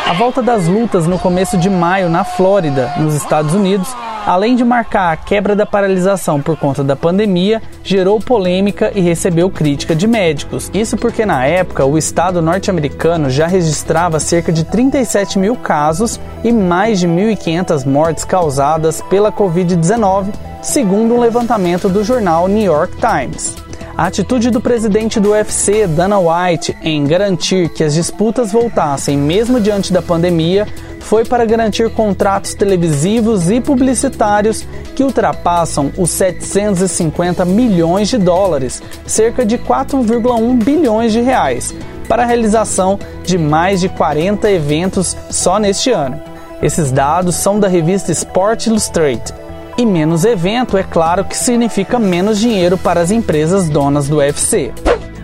A 0.07 0.12
volta 0.12 0.41
das 0.41 0.67
lutas 0.67 1.07
no 1.07 1.19
começo 1.19 1.59
de 1.59 1.69
maio 1.69 2.09
na 2.09 2.23
Flórida, 2.23 2.93
nos 2.99 3.15
Estados 3.15 3.55
Unidos, 3.55 3.88
além 4.26 4.56
de 4.56 4.64
marcar 4.64 5.12
a 5.12 5.16
quebra 5.16 5.54
da 5.54 5.64
paralisação 5.64 6.42
por 6.42 6.56
conta 6.56 6.83
da 6.83 6.97
pandemia, 6.97 7.62
gerou 7.85 8.21
polêmica 8.21 8.90
e 8.95 9.00
recebeu 9.00 9.49
crítica 9.49 9.95
de 9.95 10.09
médicos. 10.09 10.68
Isso 10.75 10.97
porque 10.97 11.25
na 11.25 11.47
época 11.47 11.87
o 11.87 11.97
estado 11.97 12.42
norte-americano 12.42 13.30
já 13.30 13.47
registrava 13.47 14.18
cerca 14.18 14.52
de 14.52 14.64
37 14.64 15.38
mil 15.38 15.54
casos 15.54 16.21
e 16.42 16.52
mais 16.52 16.99
de 16.99 17.06
1.500 17.06 17.87
mortes 17.87 18.25
causadas 18.25 19.00
pela 19.02 19.30
Covid-19 19.30 20.33
segundo 20.66 21.14
um 21.14 21.21
levantamento 21.21 21.88
do 21.88 22.02
jornal 22.02 22.49
New 22.49 22.64
York 22.64 22.97
Times. 22.97 23.54
A 23.97 24.09
atitude 24.09 24.50
do 24.50 24.61
presidente 24.61 25.18
do 25.18 25.30
UFC, 25.30 25.87
Dana 25.87 26.18
White, 26.18 26.76
em 26.83 27.06
garantir 27.06 27.71
que 27.71 27.83
as 27.83 27.95
disputas 27.95 28.52
voltassem 28.52 29.16
mesmo 29.16 29.59
diante 29.59 29.90
da 29.90 30.02
pandemia 30.02 30.66
foi 31.06 31.25
para 31.25 31.46
garantir 31.46 31.88
contratos 31.90 32.52
televisivos 32.52 33.48
e 33.48 33.60
publicitários 33.60 34.66
que 34.96 35.04
ultrapassam 35.04 35.92
os 35.96 36.10
750 36.10 37.44
milhões 37.44 38.08
de 38.08 38.18
dólares, 38.18 38.82
cerca 39.06 39.46
de 39.46 39.56
4,1 39.56 40.64
bilhões 40.64 41.12
de 41.12 41.20
reais, 41.20 41.72
para 42.08 42.25
a 42.25 42.26
realização 42.26 42.98
de 43.25 43.38
mais 43.38 43.80
de 43.80 43.88
40 43.88 44.50
eventos 44.50 45.16
só 45.30 45.60
neste 45.60 45.92
ano. 45.92 46.20
Esses 46.60 46.90
dados 46.90 47.36
são 47.36 47.60
da 47.60 47.68
revista 47.68 48.10
Sport 48.10 48.66
Illustrated 48.66 49.32
e 49.78 49.86
menos 49.86 50.25
evento, 50.25 50.76
é 50.76 50.82
claro 50.82 51.25
que 51.25 51.36
significa 51.36 52.00
menos 52.00 52.40
dinheiro 52.40 52.76
para 52.76 53.00
as 53.00 53.12
empresas 53.12 53.68
donas 53.68 54.08
do 54.08 54.16
UFC. 54.16 54.72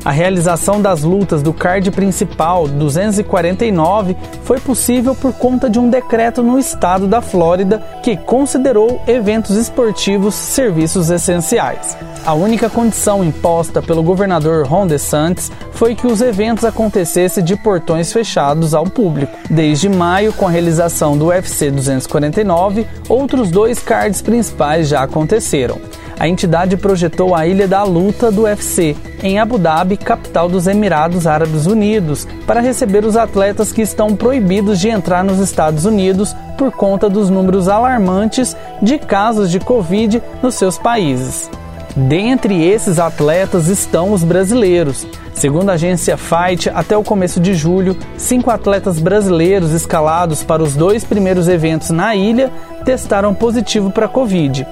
A 0.04 0.11
realização 0.11 0.82
das 0.82 1.02
lutas 1.02 1.42
do 1.42 1.52
card 1.52 1.88
principal 1.92 2.66
249 2.66 4.16
foi 4.42 4.59
possível 4.59 5.14
por 5.14 5.32
conta 5.32 5.71
de 5.71 5.78
um 5.78 5.88
decreto 5.88 6.42
no 6.42 6.59
estado 6.59 7.06
da 7.06 7.21
Flórida 7.21 7.80
que 8.02 8.16
considerou 8.16 9.00
eventos 9.06 9.56
esportivos 9.56 10.35
serviços 10.35 11.09
essenciais. 11.09 11.97
A 12.26 12.35
única 12.35 12.68
condição 12.68 13.23
imposta 13.23 13.80
pelo 13.80 14.02
governador 14.02 14.66
Ron 14.66 14.88
DeSantis 14.88 15.52
foi 15.71 15.94
que 15.94 16.06
os 16.09 16.21
eventos 16.21 16.64
acontecessem 16.64 17.44
de 17.44 17.54
portões 17.54 18.12
fechados 18.12 18.75
ao 18.75 18.85
público. 18.85 19.38
Desde 19.49 19.88
maio, 19.88 20.32
com 20.32 20.49
a 20.49 20.50
realização 20.50 21.16
do 21.16 21.26
UFC 21.26 21.71
249, 21.71 22.87
outros 23.09 23.52
dois 23.52 23.78
cards 23.78 24.21
principais 24.21 24.88
já 24.88 25.02
aconteceram 25.02 25.80
a 26.19 26.28
entidade 26.28 26.76
projetou 26.76 27.35
a 27.35 27.47
Ilha 27.47 27.66
da 27.66 27.83
Luta 27.83 28.31
do 28.31 28.42
UFC, 28.42 28.97
em 29.23 29.38
Abu 29.38 29.59
Dhabi, 29.59 29.97
capital 29.97 30.49
dos 30.49 30.66
Emirados 30.66 31.26
Árabes 31.26 31.66
Unidos, 31.66 32.26
para 32.47 32.61
receber 32.61 33.04
os 33.04 33.16
atletas 33.16 33.73
que 33.73 33.83
estão 33.83 34.14
proibidos 34.14 34.81
de 34.81 34.88
entrar 34.88 35.23
nos 35.25 35.38
Estados 35.38 35.85
Unidos 35.85 36.35
por 36.59 36.73
conta 36.73 37.09
dos 37.09 37.31
números 37.31 37.69
alarmantes 37.69 38.57
de 38.81 38.99
casos 38.99 39.50
de 39.50 39.59
Covid 39.59 40.23
nos 40.42 40.54
seus 40.54 40.78
países. 40.78 41.50
Dentre 41.95 42.64
esses 42.64 42.99
atletas 42.99 43.69
estão 43.69 44.12
os 44.12 44.25
brasileiros. 44.25 45.07
Segundo 45.35 45.71
a 45.71 45.75
agência 45.75 46.16
Fight, 46.16 46.71
até 46.71 46.97
o 46.97 47.02
começo 47.02 47.38
de 47.40 47.54
julho, 47.54 47.97
cinco 48.16 48.50
atletas 48.50 48.99
brasileiros 48.99 49.73
escalados 49.73 50.42
para 50.42 50.62
os 50.62 50.75
dois 50.75 51.04
primeiros 51.04 51.49
eventos 51.49 51.90
na 51.90 52.14
ilha 52.14 52.50
testaram 52.85 53.35
positivo 53.35 53.90
para 53.90 54.09
Covid. 54.09 54.66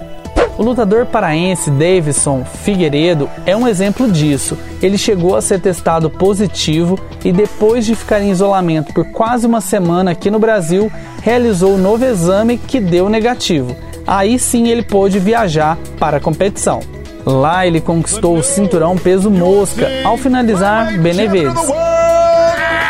O 0.60 0.62
lutador 0.62 1.06
paraense 1.06 1.70
Davidson 1.70 2.44
Figueiredo 2.44 3.30
é 3.46 3.56
um 3.56 3.66
exemplo 3.66 4.12
disso. 4.12 4.58
Ele 4.82 4.98
chegou 4.98 5.34
a 5.34 5.40
ser 5.40 5.58
testado 5.58 6.10
positivo 6.10 6.98
e, 7.24 7.32
depois 7.32 7.86
de 7.86 7.94
ficar 7.94 8.20
em 8.20 8.30
isolamento 8.30 8.92
por 8.92 9.06
quase 9.06 9.46
uma 9.46 9.62
semana 9.62 10.10
aqui 10.10 10.30
no 10.30 10.38
Brasil, 10.38 10.92
realizou 11.22 11.76
o 11.76 11.78
novo 11.78 12.04
exame 12.04 12.58
que 12.58 12.78
deu 12.78 13.08
negativo. 13.08 13.74
Aí 14.06 14.38
sim 14.38 14.68
ele 14.68 14.82
pôde 14.82 15.18
viajar 15.18 15.78
para 15.98 16.18
a 16.18 16.20
competição. 16.20 16.80
Lá 17.24 17.66
ele 17.66 17.80
conquistou 17.80 18.36
o 18.36 18.42
cinturão 18.42 18.98
peso 18.98 19.30
mosca 19.30 19.88
ao 20.04 20.18
finalizar 20.18 20.92
Benevides. 20.98 21.54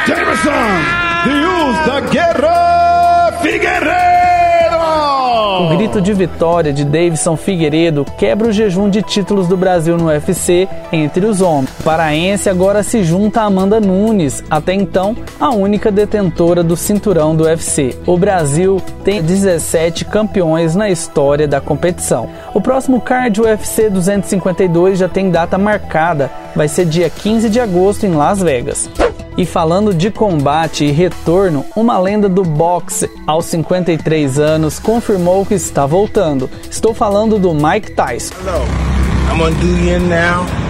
Jameson, 0.09 0.51
the 1.87 2.01
Guerra 2.11 2.60
grito 5.77 6.01
de 6.01 6.13
vitória 6.13 6.73
de 6.73 6.85
Davidson 6.85 7.37
Figueiredo 7.37 8.05
quebra 8.19 8.49
o 8.49 8.53
jejum 8.53 8.91
de 8.91 9.03
títulos 9.03 9.47
do 9.47 9.57
Brasil 9.57 9.97
no 9.97 10.07
UFC 10.07 10.69
entre 10.91 11.25
os 11.25 11.41
homens. 11.41 11.71
O 11.79 11.85
paraense 11.85 12.51
agora 12.51 12.83
se 12.83 13.05
junta 13.05 13.43
a 13.43 13.45
Amanda 13.45 13.81
Nunes, 13.81 14.43
até 14.51 14.75
então 14.75 15.17
a 15.39 15.51
única 15.51 15.93
detentora 15.93 16.65
do 16.65 16.77
cinturão 16.77 17.37
do 17.37 17.45
UFC. 17.45 17.97
O 18.05 18.19
Brasil 18.19 18.83
tem 19.05 19.23
17 19.23 20.05
campeões 20.07 20.75
na 20.75 20.91
história 20.91 21.47
da 21.47 21.61
competição. 21.61 22.29
O 22.53 22.61
próximo 22.61 23.01
card 23.01 23.41
UFC 23.41 23.89
252 23.89 24.99
já 24.99 25.09
tem 25.09 25.31
data 25.31 25.57
marcada, 25.57 26.31
vai 26.55 26.67
ser 26.67 26.85
dia 26.85 27.09
15 27.09 27.49
de 27.49 27.61
agosto 27.61 28.05
em 28.05 28.15
Las 28.15 28.43
Vegas. 28.43 28.91
E 29.37 29.47
falando 29.47 29.95
de 29.95 30.11
combate 30.11 30.85
e 30.85 30.91
retorno, 30.91 31.65
uma 31.77 31.99
lenda 31.99 32.29
do 32.29 32.43
boxe 32.43 33.11
aos 33.27 33.47
53 33.47 34.39
anos 34.39 34.79
confirmou 34.79 35.47
que 35.47 35.55
está 35.55 35.87
voltando. 35.87 36.51
Estou 36.71 36.93
falando 36.93 37.39
do 37.39 37.55
Mike 37.55 37.93
Tyson. 37.93 38.35
Hello. 38.41 38.65
I'm 39.31 39.41
on 39.41 40.09
now. 40.09 40.70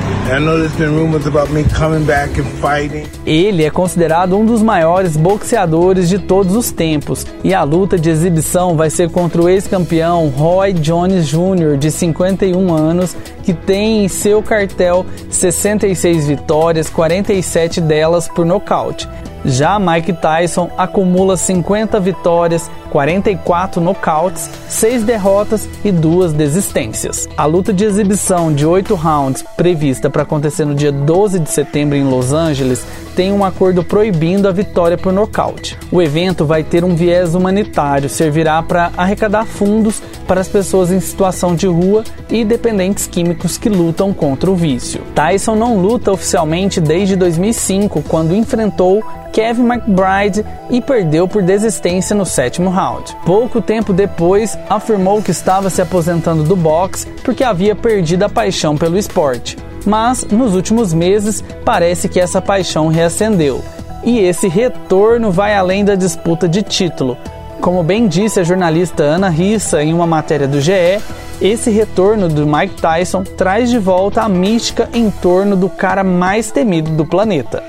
Ele 3.26 3.64
é 3.64 3.70
considerado 3.70 4.36
um 4.36 4.44
dos 4.44 4.62
maiores 4.62 5.16
boxeadores 5.16 6.08
de 6.08 6.18
todos 6.18 6.54
os 6.54 6.70
tempos 6.70 7.26
e 7.42 7.52
a 7.52 7.62
luta 7.62 7.98
de 7.98 8.10
exibição 8.10 8.76
vai 8.76 8.90
ser 8.90 9.10
contra 9.10 9.42
o 9.42 9.48
ex-campeão 9.48 10.28
Roy 10.28 10.72
Jones 10.72 11.26
Jr., 11.28 11.76
de 11.78 11.90
51 11.90 12.72
anos, 12.72 13.16
que 13.42 13.52
tem 13.52 14.04
em 14.04 14.08
seu 14.08 14.42
cartel 14.42 15.04
66 15.30 16.28
vitórias, 16.28 16.88
47 16.88 17.80
delas 17.80 18.28
por 18.28 18.46
nocaute. 18.46 19.08
Já 19.44 19.78
Mike 19.78 20.12
Tyson 20.14 20.70
acumula 20.76 21.36
50 21.36 21.98
vitórias, 22.00 22.70
44 22.90 23.80
nocautes, 23.80 24.50
6 24.68 25.04
derrotas 25.04 25.68
e 25.84 25.90
2 25.90 26.32
desistências. 26.32 27.28
A 27.36 27.44
luta 27.44 27.72
de 27.72 27.84
exibição 27.84 28.52
de 28.52 28.66
8 28.66 28.94
rounds, 28.94 29.44
prevista 29.56 30.10
para 30.10 30.22
acontecer 30.22 30.64
no 30.64 30.74
dia 30.74 30.92
12 30.92 31.38
de 31.40 31.50
setembro 31.50 31.96
em 31.96 32.04
Los 32.04 32.32
Angeles, 32.32 32.84
tem 33.20 33.34
um 33.34 33.44
acordo 33.44 33.84
proibindo 33.84 34.48
a 34.48 34.50
vitória 34.50 34.96
por 34.96 35.12
nocaute. 35.12 35.76
O 35.92 36.00
evento 36.00 36.46
vai 36.46 36.64
ter 36.64 36.82
um 36.84 36.94
viés 36.94 37.34
humanitário, 37.34 38.08
servirá 38.08 38.62
para 38.62 38.90
arrecadar 38.96 39.44
fundos 39.44 40.02
para 40.26 40.40
as 40.40 40.48
pessoas 40.48 40.90
em 40.90 40.98
situação 41.00 41.54
de 41.54 41.66
rua 41.66 42.02
e 42.30 42.46
dependentes 42.46 43.06
químicos 43.06 43.58
que 43.58 43.68
lutam 43.68 44.10
contra 44.14 44.50
o 44.50 44.56
vício. 44.56 45.02
Tyson 45.14 45.54
não 45.54 45.76
luta 45.76 46.10
oficialmente 46.10 46.80
desde 46.80 47.14
2005, 47.14 48.02
quando 48.08 48.34
enfrentou 48.34 49.04
Kevin 49.34 49.66
McBride 49.66 50.42
e 50.70 50.80
perdeu 50.80 51.28
por 51.28 51.42
desistência 51.42 52.16
no 52.16 52.24
sétimo 52.24 52.70
round. 52.70 53.14
Pouco 53.26 53.60
tempo 53.60 53.92
depois, 53.92 54.58
afirmou 54.66 55.20
que 55.20 55.30
estava 55.30 55.68
se 55.68 55.82
aposentando 55.82 56.42
do 56.42 56.56
boxe 56.56 57.06
porque 57.22 57.44
havia 57.44 57.76
perdido 57.76 58.22
a 58.22 58.30
paixão 58.30 58.78
pelo 58.78 58.96
esporte. 58.96 59.58
Mas 59.86 60.24
nos 60.24 60.54
últimos 60.54 60.92
meses 60.92 61.42
parece 61.64 62.08
que 62.08 62.20
essa 62.20 62.40
paixão 62.40 62.88
reacendeu. 62.88 63.62
E 64.04 64.18
esse 64.18 64.48
retorno 64.48 65.30
vai 65.30 65.54
além 65.54 65.84
da 65.84 65.94
disputa 65.94 66.48
de 66.48 66.62
título. 66.62 67.16
Como 67.60 67.82
bem 67.82 68.08
disse 68.08 68.40
a 68.40 68.44
jornalista 68.44 69.02
Ana 69.02 69.28
Rissa 69.28 69.82
em 69.82 69.92
uma 69.92 70.06
matéria 70.06 70.48
do 70.48 70.60
GE, 70.60 70.98
esse 71.40 71.70
retorno 71.70 72.28
do 72.28 72.46
Mike 72.46 72.80
Tyson 72.80 73.22
traz 73.22 73.70
de 73.70 73.78
volta 73.78 74.22
a 74.22 74.28
mística 74.28 74.88
em 74.94 75.10
torno 75.10 75.56
do 75.56 75.68
cara 75.68 76.02
mais 76.02 76.50
temido 76.50 76.90
do 76.92 77.04
planeta. 77.04 77.62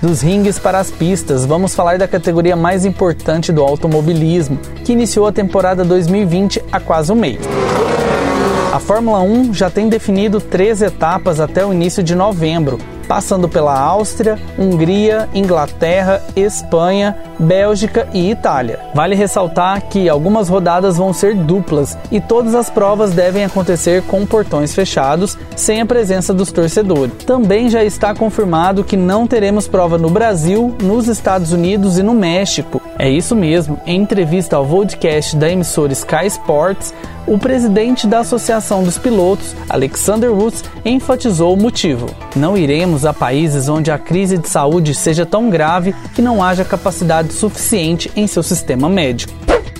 Dos 0.00 0.20
ringues 0.20 0.58
para 0.58 0.78
as 0.78 0.90
pistas, 0.90 1.44
vamos 1.44 1.74
falar 1.74 1.98
da 1.98 2.06
categoria 2.06 2.54
mais 2.54 2.84
importante 2.84 3.52
do 3.52 3.62
automobilismo, 3.62 4.58
que 4.84 4.92
iniciou 4.92 5.26
a 5.26 5.32
temporada 5.32 5.84
2020 5.84 6.62
há 6.70 6.78
quase 6.78 7.10
um 7.10 7.16
mês. 7.16 7.40
A 8.78 8.80
Fórmula 8.80 9.18
1 9.22 9.54
já 9.54 9.68
tem 9.68 9.88
definido 9.88 10.40
três 10.40 10.80
etapas 10.80 11.40
até 11.40 11.66
o 11.66 11.72
início 11.72 12.00
de 12.00 12.14
novembro, 12.14 12.78
passando 13.08 13.48
pela 13.48 13.76
Áustria, 13.76 14.38
Hungria, 14.56 15.28
Inglaterra, 15.34 16.22
Espanha, 16.36 17.16
Bélgica 17.40 18.08
e 18.14 18.30
Itália. 18.30 18.78
Vale 18.94 19.16
ressaltar 19.16 19.82
que 19.88 20.08
algumas 20.08 20.48
rodadas 20.48 20.96
vão 20.96 21.12
ser 21.12 21.34
duplas 21.34 21.98
e 22.12 22.20
todas 22.20 22.54
as 22.54 22.70
provas 22.70 23.10
devem 23.10 23.44
acontecer 23.44 24.02
com 24.02 24.24
portões 24.24 24.72
fechados, 24.72 25.36
sem 25.56 25.80
a 25.80 25.86
presença 25.86 26.32
dos 26.32 26.52
torcedores. 26.52 27.12
Também 27.26 27.68
já 27.68 27.82
está 27.82 28.14
confirmado 28.14 28.84
que 28.84 28.96
não 28.96 29.26
teremos 29.26 29.66
prova 29.66 29.98
no 29.98 30.08
Brasil, 30.08 30.72
nos 30.80 31.08
Estados 31.08 31.52
Unidos 31.52 31.98
e 31.98 32.02
no 32.04 32.14
México. 32.14 32.77
É 32.98 33.08
isso 33.08 33.36
mesmo, 33.36 33.78
em 33.86 34.00
entrevista 34.00 34.56
ao 34.56 34.66
podcast 34.66 35.36
da 35.36 35.48
emissora 35.48 35.92
Sky 35.92 36.26
Sports, 36.26 36.92
o 37.28 37.38
presidente 37.38 38.08
da 38.08 38.20
Associação 38.20 38.82
dos 38.82 38.98
Pilotos, 38.98 39.54
Alexander 39.68 40.32
Woods, 40.32 40.64
enfatizou 40.84 41.54
o 41.54 41.56
motivo. 41.56 42.06
Não 42.34 42.58
iremos 42.58 43.06
a 43.06 43.14
países 43.14 43.68
onde 43.68 43.92
a 43.92 43.98
crise 43.98 44.36
de 44.36 44.48
saúde 44.48 44.96
seja 44.96 45.24
tão 45.24 45.48
grave 45.48 45.94
que 46.12 46.20
não 46.20 46.42
haja 46.42 46.64
capacidade 46.64 47.32
suficiente 47.32 48.10
em 48.16 48.26
seu 48.26 48.42
sistema 48.42 48.88
médico. 48.88 49.32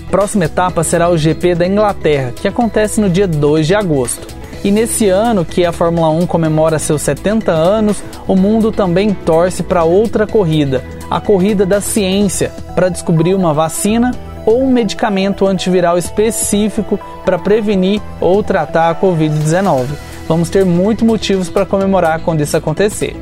Próxima 0.09 0.45
etapa 0.45 0.81
será 0.81 1.09
o 1.09 1.17
GP 1.17 1.55
da 1.55 1.67
Inglaterra, 1.67 2.31
que 2.33 2.47
acontece 2.47 3.01
no 3.01 3.09
dia 3.09 3.27
2 3.27 3.67
de 3.67 3.75
agosto. 3.75 4.38
E 4.63 4.71
nesse 4.71 5.07
ano 5.07 5.45
que 5.45 5.65
a 5.65 5.71
Fórmula 5.71 6.09
1 6.09 6.27
comemora 6.27 6.77
seus 6.77 7.01
70 7.01 7.51
anos, 7.51 8.03
o 8.27 8.35
mundo 8.35 8.71
também 8.71 9.13
torce 9.13 9.63
para 9.63 9.83
outra 9.83 10.27
corrida, 10.27 10.83
a 11.09 11.21
corrida 11.21 11.65
da 11.65 11.79
ciência, 11.79 12.51
para 12.75 12.89
descobrir 12.89 13.33
uma 13.33 13.53
vacina 13.53 14.11
ou 14.45 14.61
um 14.63 14.71
medicamento 14.71 15.47
antiviral 15.47 15.97
específico 15.97 16.99
para 17.23 17.39
prevenir 17.39 18.01
ou 18.19 18.43
tratar 18.43 18.89
a 18.89 18.95
Covid-19. 18.95 19.87
Vamos 20.27 20.49
ter 20.49 20.65
muitos 20.65 21.05
motivos 21.05 21.49
para 21.49 21.65
comemorar 21.65 22.21
quando 22.21 22.41
isso 22.41 22.57
acontecer. 22.57 23.15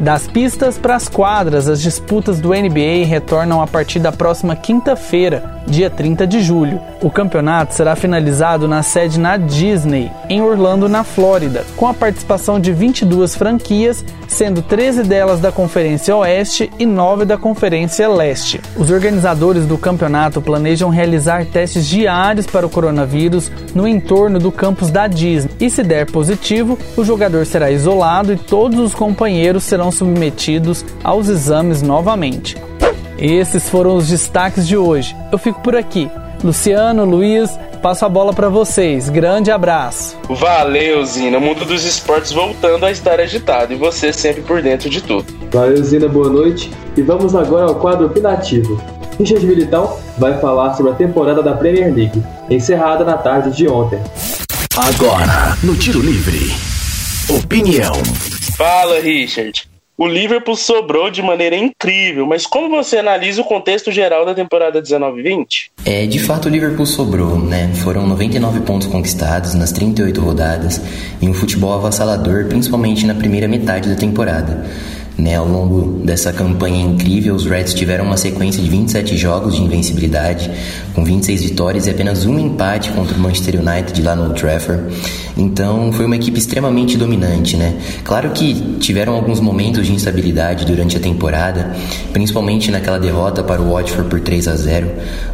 Das 0.00 0.28
pistas 0.28 0.78
para 0.78 0.94
as 0.94 1.08
quadras, 1.08 1.68
as 1.68 1.82
disputas 1.82 2.40
do 2.40 2.50
NBA 2.50 3.04
retornam 3.04 3.60
a 3.60 3.66
partir 3.66 3.98
da 3.98 4.12
próxima 4.12 4.54
quinta-feira, 4.54 5.57
dia 5.68 5.90
30 5.90 6.26
de 6.26 6.40
julho. 6.40 6.80
O 7.02 7.10
campeonato 7.10 7.74
será 7.74 7.94
finalizado 7.94 8.66
na 8.66 8.82
sede 8.82 9.20
na 9.20 9.36
Disney, 9.36 10.10
em 10.28 10.42
Orlando, 10.42 10.88
na 10.88 11.04
Flórida, 11.04 11.64
com 11.76 11.86
a 11.86 11.94
participação 11.94 12.58
de 12.58 12.72
22 12.72 13.36
franquias, 13.36 14.04
sendo 14.26 14.62
13 14.62 15.04
delas 15.04 15.40
da 15.40 15.52
Conferência 15.52 16.16
Oeste 16.16 16.70
e 16.78 16.86
9 16.86 17.24
da 17.24 17.36
Conferência 17.36 18.08
Leste. 18.08 18.60
Os 18.76 18.90
organizadores 18.90 19.66
do 19.66 19.78
campeonato 19.78 20.40
planejam 20.40 20.90
realizar 20.90 21.46
testes 21.46 21.86
diários 21.86 22.46
para 22.46 22.66
o 22.66 22.70
coronavírus 22.70 23.50
no 23.74 23.86
entorno 23.86 24.38
do 24.38 24.50
campus 24.50 24.90
da 24.90 25.06
Disney. 25.06 25.50
E 25.60 25.70
se 25.70 25.82
der 25.82 26.06
positivo, 26.06 26.78
o 26.96 27.04
jogador 27.04 27.46
será 27.46 27.70
isolado 27.70 28.32
e 28.32 28.36
todos 28.36 28.78
os 28.78 28.94
companheiros 28.94 29.64
serão 29.64 29.90
submetidos 29.90 30.84
aos 31.02 31.28
exames 31.28 31.82
novamente. 31.82 32.67
Esses 33.18 33.68
foram 33.68 33.96
os 33.96 34.08
destaques 34.08 34.66
de 34.66 34.76
hoje. 34.76 35.16
Eu 35.32 35.38
fico 35.38 35.60
por 35.60 35.74
aqui. 35.74 36.10
Luciano, 36.42 37.04
Luiz, 37.04 37.58
passo 37.82 38.04
a 38.04 38.08
bola 38.08 38.32
para 38.32 38.48
vocês. 38.48 39.08
Grande 39.08 39.50
abraço. 39.50 40.16
Valeu, 40.28 41.04
Zina. 41.04 41.38
O 41.38 41.40
mundo 41.40 41.64
dos 41.64 41.84
esportes 41.84 42.30
voltando 42.30 42.86
a 42.86 42.92
estar 42.92 43.18
agitado 43.18 43.72
e 43.72 43.76
você 43.76 44.12
sempre 44.12 44.42
por 44.42 44.62
dentro 44.62 44.88
de 44.88 45.02
tudo. 45.02 45.26
Valeu, 45.50 45.82
Zina. 45.82 46.06
Boa 46.08 46.30
noite. 46.30 46.70
E 46.96 47.02
vamos 47.02 47.34
agora 47.34 47.66
ao 47.66 47.74
quadro 47.74 48.06
opinativo. 48.06 48.80
Richard 49.18 49.44
Militão 49.44 49.98
vai 50.16 50.38
falar 50.40 50.74
sobre 50.74 50.92
a 50.92 50.94
temporada 50.94 51.42
da 51.42 51.52
Premier 51.54 51.92
League, 51.92 52.22
encerrada 52.48 53.04
na 53.04 53.18
tarde 53.18 53.50
de 53.50 53.66
ontem. 53.68 53.98
Agora, 54.76 55.58
no 55.64 55.74
Tiro 55.74 56.00
Livre. 56.00 56.54
Opinião. 57.28 57.94
Fala, 58.56 59.00
Richard. 59.00 59.68
O 60.00 60.06
Liverpool 60.06 60.54
sobrou 60.54 61.10
de 61.10 61.20
maneira 61.20 61.56
incrível, 61.56 62.24
mas 62.24 62.46
como 62.46 62.68
você 62.68 62.98
analisa 62.98 63.42
o 63.42 63.44
contexto 63.44 63.90
geral 63.90 64.24
da 64.24 64.32
temporada 64.32 64.80
19-20? 64.80 65.70
É, 65.84 66.06
de 66.06 66.20
fato 66.20 66.46
o 66.46 66.48
Liverpool 66.48 66.86
sobrou, 66.86 67.36
né? 67.36 67.74
Foram 67.82 68.06
99 68.06 68.60
pontos 68.60 68.86
conquistados 68.86 69.54
nas 69.54 69.72
38 69.72 70.20
rodadas 70.20 70.80
e 71.20 71.28
um 71.28 71.34
futebol 71.34 71.72
avassalador, 71.72 72.44
principalmente 72.44 73.04
na 73.04 73.16
primeira 73.16 73.48
metade 73.48 73.88
da 73.88 73.96
temporada. 73.96 74.64
Né, 75.18 75.34
ao 75.34 75.48
longo 75.48 76.04
dessa 76.04 76.32
campanha 76.32 76.80
incrível, 76.80 77.34
os 77.34 77.44
Reds 77.44 77.74
tiveram 77.74 78.04
uma 78.04 78.16
sequência 78.16 78.62
de 78.62 78.70
27 78.70 79.16
jogos 79.16 79.56
de 79.56 79.62
invencibilidade, 79.62 80.48
com 80.94 81.02
26 81.02 81.42
vitórias 81.42 81.88
e 81.88 81.90
apenas 81.90 82.24
um 82.24 82.38
empate 82.38 82.92
contra 82.92 83.16
o 83.16 83.20
Manchester 83.20 83.60
United 83.60 84.00
lá 84.00 84.14
no 84.14 84.26
Old 84.26 84.40
Trafford. 84.40 84.94
Então, 85.36 85.92
foi 85.92 86.06
uma 86.06 86.14
equipe 86.14 86.38
extremamente 86.38 86.96
dominante, 86.96 87.56
né? 87.56 87.76
Claro 88.04 88.30
que 88.30 88.54
tiveram 88.78 89.14
alguns 89.14 89.40
momentos 89.40 89.86
de 89.86 89.92
instabilidade 89.92 90.64
durante 90.64 90.96
a 90.96 91.00
temporada, 91.00 91.74
principalmente 92.12 92.70
naquela 92.70 92.98
derrota 92.98 93.42
para 93.42 93.60
o 93.60 93.72
Watford 93.72 94.08
por 94.08 94.20
3 94.20 94.46
a 94.46 94.54
0, 94.54 94.88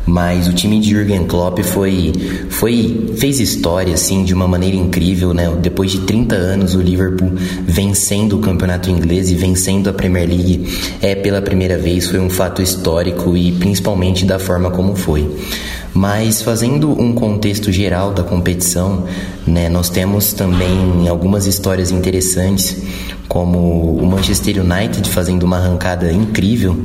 mas 0.06 0.48
o 0.48 0.54
time 0.54 0.80
de 0.80 0.92
Jurgen 0.92 1.24
Klopp 1.24 1.58
foi 1.60 2.12
foi 2.48 3.12
fez 3.18 3.40
história 3.40 3.92
assim 3.92 4.24
de 4.24 4.32
uma 4.32 4.48
maneira 4.48 4.76
incrível, 4.76 5.34
né? 5.34 5.50
Depois 5.60 5.90
de 5.92 6.00
30 6.00 6.34
anos, 6.34 6.74
o 6.74 6.80
Liverpool 6.80 7.32
vencendo 7.66 8.36
o 8.36 8.38
campeonato 8.40 8.90
inglês 8.90 9.30
e 9.30 9.34
vencendo 9.34 9.73
vencendo 9.74 9.90
a 9.90 9.92
Premier 9.92 10.28
League 10.28 10.66
é 11.02 11.14
pela 11.14 11.42
primeira 11.42 11.76
vez 11.76 12.06
foi 12.06 12.20
um 12.20 12.30
fato 12.30 12.62
histórico 12.62 13.36
e 13.36 13.52
principalmente 13.52 14.24
da 14.24 14.38
forma 14.38 14.70
como 14.70 14.94
foi. 14.94 15.28
Mas 15.94 16.42
fazendo 16.42 16.90
um 17.00 17.12
contexto 17.12 17.70
geral 17.70 18.12
da 18.12 18.24
competição, 18.24 19.04
né, 19.46 19.68
nós 19.68 19.88
temos 19.88 20.32
também 20.32 21.08
algumas 21.08 21.46
histórias 21.46 21.92
interessantes, 21.92 22.82
como 23.28 23.96
o 23.96 24.06
Manchester 24.06 24.56
United 24.60 25.08
fazendo 25.08 25.44
uma 25.44 25.56
arrancada 25.56 26.12
incrível 26.12 26.76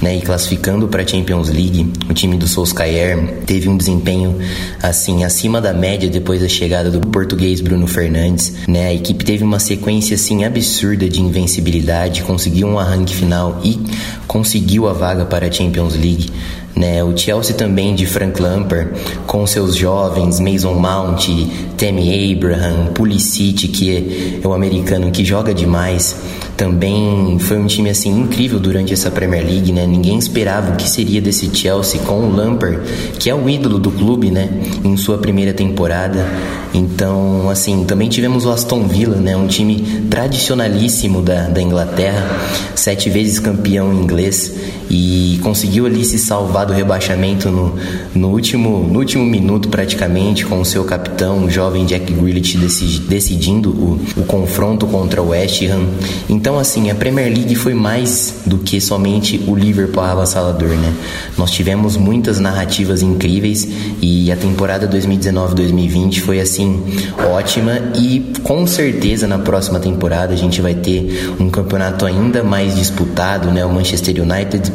né, 0.00 0.16
e 0.16 0.22
classificando 0.22 0.88
para 0.88 1.02
a 1.02 1.06
Champions 1.06 1.50
League. 1.50 1.92
O 2.08 2.14
time 2.14 2.36
do 2.36 2.48
Solskjaer 2.48 3.42
teve 3.46 3.68
um 3.68 3.76
desempenho 3.76 4.38
assim 4.82 5.24
acima 5.24 5.60
da 5.60 5.72
média 5.72 6.08
depois 6.08 6.40
da 6.40 6.48
chegada 6.48 6.90
do 6.90 7.00
português 7.00 7.60
Bruno 7.60 7.86
Fernandes. 7.86 8.66
Né, 8.66 8.86
a 8.86 8.94
equipe 8.94 9.24
teve 9.24 9.44
uma 9.44 9.58
sequência 9.58 10.14
assim 10.14 10.44
absurda 10.44 11.08
de 11.08 11.20
invencibilidade, 11.20 12.22
conseguiu 12.22 12.66
um 12.66 12.78
arranque 12.78 13.14
final 13.14 13.60
e 13.62 13.78
conseguiu 14.26 14.88
a 14.88 14.92
vaga 14.94 15.26
para 15.26 15.46
a 15.48 15.52
Champions 15.52 15.94
League. 15.94 16.32
Né? 16.76 17.04
O 17.04 17.16
Chelsea 17.16 17.54
também 17.54 17.94
de 17.94 18.04
Frank 18.06 18.40
Lampard, 18.40 18.90
com 19.26 19.46
seus 19.46 19.76
jovens, 19.76 20.40
Mason 20.40 20.74
Mount, 20.74 21.28
Tammy 21.76 22.32
Abraham, 22.32 22.92
Pulisic, 22.92 23.68
que 23.68 24.40
é 24.42 24.46
o 24.46 24.52
americano 24.52 25.10
que 25.10 25.24
joga 25.24 25.54
demais, 25.54 26.16
também 26.56 27.38
foi 27.38 27.58
um 27.58 27.66
time 27.66 27.90
assim 27.90 28.10
incrível 28.10 28.58
durante 28.58 28.92
essa 28.92 29.10
Premier 29.10 29.44
League, 29.44 29.72
né? 29.72 29.86
Ninguém 29.86 30.18
esperava 30.18 30.72
o 30.72 30.76
que 30.76 30.88
seria 30.88 31.20
desse 31.20 31.54
Chelsea 31.54 32.00
com 32.00 32.20
o 32.20 32.34
Lampard, 32.34 32.80
que 33.18 33.28
é 33.28 33.34
o 33.34 33.48
ídolo 33.48 33.78
do 33.78 33.90
clube, 33.90 34.30
né? 34.30 34.48
Em 34.84 34.96
sua 34.96 35.18
primeira 35.18 35.52
temporada. 35.52 36.26
Então, 36.72 37.48
assim, 37.50 37.84
também 37.84 38.08
tivemos 38.08 38.44
o 38.46 38.50
Aston 38.50 38.86
Villa, 38.86 39.16
né? 39.16 39.36
Um 39.36 39.46
time 39.46 40.06
tradicionalíssimo 40.10 41.22
da, 41.22 41.48
da 41.48 41.62
Inglaterra, 41.62 42.24
sete 42.74 43.08
vezes 43.10 43.38
campeão 43.38 43.92
inglês 43.92 44.52
e 44.90 45.38
conseguiu 45.42 45.86
ali 45.86 46.04
se 46.04 46.18
salvar 46.18 46.66
do 46.66 46.72
rebaixamento 46.72 47.50
no, 47.50 47.74
no, 48.14 48.28
último, 48.28 48.86
no 48.86 48.98
último 48.98 49.24
minuto 49.24 49.68
praticamente 49.68 50.44
com 50.44 50.60
o 50.60 50.64
seu 50.64 50.84
capitão, 50.84 51.44
o 51.44 51.50
jovem 51.50 51.86
Jack 51.86 52.12
Grealish 52.12 52.56
decidindo 53.08 53.70
o, 53.70 54.00
o 54.16 54.24
confronto 54.24 54.86
contra 54.86 55.22
o 55.22 55.28
West 55.30 55.62
Ham. 55.62 55.86
Então 56.28 56.43
assim, 56.58 56.90
a 56.90 56.94
Premier 56.94 57.32
League 57.32 57.54
foi 57.54 57.72
mais 57.72 58.42
do 58.44 58.58
que 58.58 58.78
somente 58.78 59.42
o 59.48 59.54
Liverpool 59.54 60.02
avassalador, 60.02 60.68
né? 60.68 60.92
Nós 61.38 61.50
tivemos 61.50 61.96
muitas 61.96 62.38
narrativas 62.38 63.00
incríveis 63.00 63.66
e 64.02 64.30
a 64.30 64.36
temporada 64.36 64.86
2019-2020 64.86 66.20
foi 66.20 66.40
assim 66.40 66.82
ótima 67.34 67.78
e 67.96 68.34
com 68.42 68.66
certeza 68.66 69.26
na 69.26 69.38
próxima 69.38 69.80
temporada 69.80 70.34
a 70.34 70.36
gente 70.36 70.60
vai 70.60 70.74
ter 70.74 71.34
um 71.40 71.48
campeonato 71.48 72.04
ainda 72.04 72.44
mais 72.44 72.74
disputado, 72.74 73.50
né? 73.50 73.64
O 73.64 73.72
Manchester 73.72 74.14
United 74.20 74.70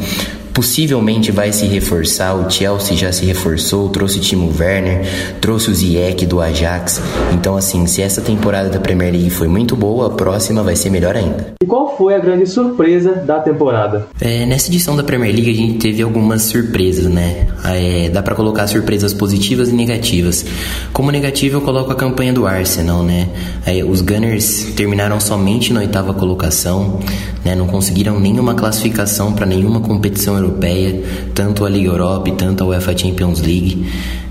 possivelmente 0.60 1.32
vai 1.32 1.54
se 1.54 1.66
reforçar. 1.66 2.36
O 2.36 2.50
Chelsea 2.50 2.98
já 2.98 3.14
se 3.14 3.26
reforçou, 3.26 3.88
trouxe 3.88 4.18
o 4.18 4.22
Timo 4.22 4.54
Werner, 4.60 5.08
trouxe 5.40 5.72
o 5.72 5.74
Ziyech 5.74 6.26
do 6.26 6.42
Ajax. 6.42 7.02
Então, 7.34 7.56
assim, 7.56 7.88
se 7.88 8.02
essa 8.02 8.22
temporada 8.22 8.68
da 8.68 8.78
Premier 8.78 9.14
League 9.14 9.30
foi 9.30 9.48
muito 9.48 9.74
boa, 9.74 10.08
a 10.08 10.10
próxima 10.10 10.62
vai 10.62 10.76
ser 10.76 10.90
melhor 10.90 11.16
ainda. 11.16 11.54
E 11.64 11.66
qual 11.66 11.96
foi 11.96 12.14
a 12.14 12.20
grande 12.20 12.46
surpresa 12.46 13.14
da 13.14 13.40
temporada? 13.40 14.08
É, 14.20 14.46
nessa 14.46 14.68
edição 14.68 14.98
da 14.98 15.04
Premier 15.04 15.34
League 15.34 15.50
a 15.50 15.54
gente 15.54 15.78
teve 15.78 16.02
algumas 16.02 16.42
surpresas, 16.42 17.06
né? 17.06 17.48
É, 17.64 18.10
dá 18.10 18.22
para 18.22 18.36
colocar 18.36 18.68
surpresas 18.68 19.14
positivas 19.14 19.70
e 19.70 19.74
negativas. 19.74 20.46
Como 20.92 21.10
negativa 21.10 21.56
eu 21.56 21.62
coloco 21.62 21.90
a 21.90 21.96
campanha 21.96 22.34
do 22.34 22.46
Arsenal, 22.46 23.02
né? 23.02 23.30
É, 23.66 23.82
os 23.82 24.02
Gunners 24.02 24.74
terminaram 24.76 25.22
somente 25.22 25.72
na 25.72 25.80
oitava 25.80 26.14
colocação, 26.14 27.00
né? 27.46 27.56
Não 27.56 27.68
conseguiram 27.68 28.20
nenhuma 28.20 28.56
classificação 28.56 29.32
para 29.32 29.46
nenhuma 29.46 29.80
competição 29.80 30.36
europeia 30.36 30.49
europeia, 30.50 31.02
tanto 31.34 31.66
a 31.66 31.70
Liga 31.70 31.90
Europa 31.90 32.30
e 32.30 32.32
tanto 32.34 32.64
a 32.64 32.68
UEFA 32.68 32.98
Champions 32.98 33.40
League. 33.42 33.86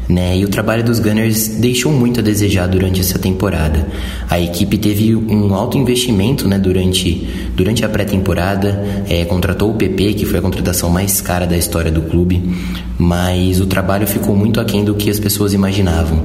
Né? 0.09 0.38
E 0.38 0.44
o 0.44 0.48
trabalho 0.48 0.83
dos 0.83 0.98
Gunners 0.98 1.48
deixou 1.48 1.92
muito 1.92 2.20
a 2.20 2.22
desejar 2.22 2.66
durante 2.66 2.98
essa 2.98 3.18
temporada. 3.18 3.87
A 4.28 4.40
equipe 4.40 4.78
teve 4.78 5.14
um 5.14 5.54
alto 5.54 5.76
investimento 5.76 6.48
né, 6.48 6.59
durante, 6.59 7.28
durante 7.54 7.85
a 7.85 7.88
pré-temporada, 7.90 9.04
é, 9.07 9.26
contratou 9.26 9.70
o 9.70 9.74
PP, 9.74 10.14
que 10.14 10.24
foi 10.24 10.38
a 10.38 10.42
contratação 10.42 10.88
mais 10.88 11.20
cara 11.20 11.46
da 11.46 11.59
história 11.59 11.90
do 11.90 12.00
clube, 12.02 12.42
mas 12.96 13.61
o 13.61 13.66
trabalho 13.66 14.07
ficou 14.07 14.35
muito 14.35 14.61
aquém 14.61 14.83
do 14.83 14.94
que 14.94 15.11
as 15.11 15.20
pessoas 15.20 15.52
imaginavam. 15.52 16.22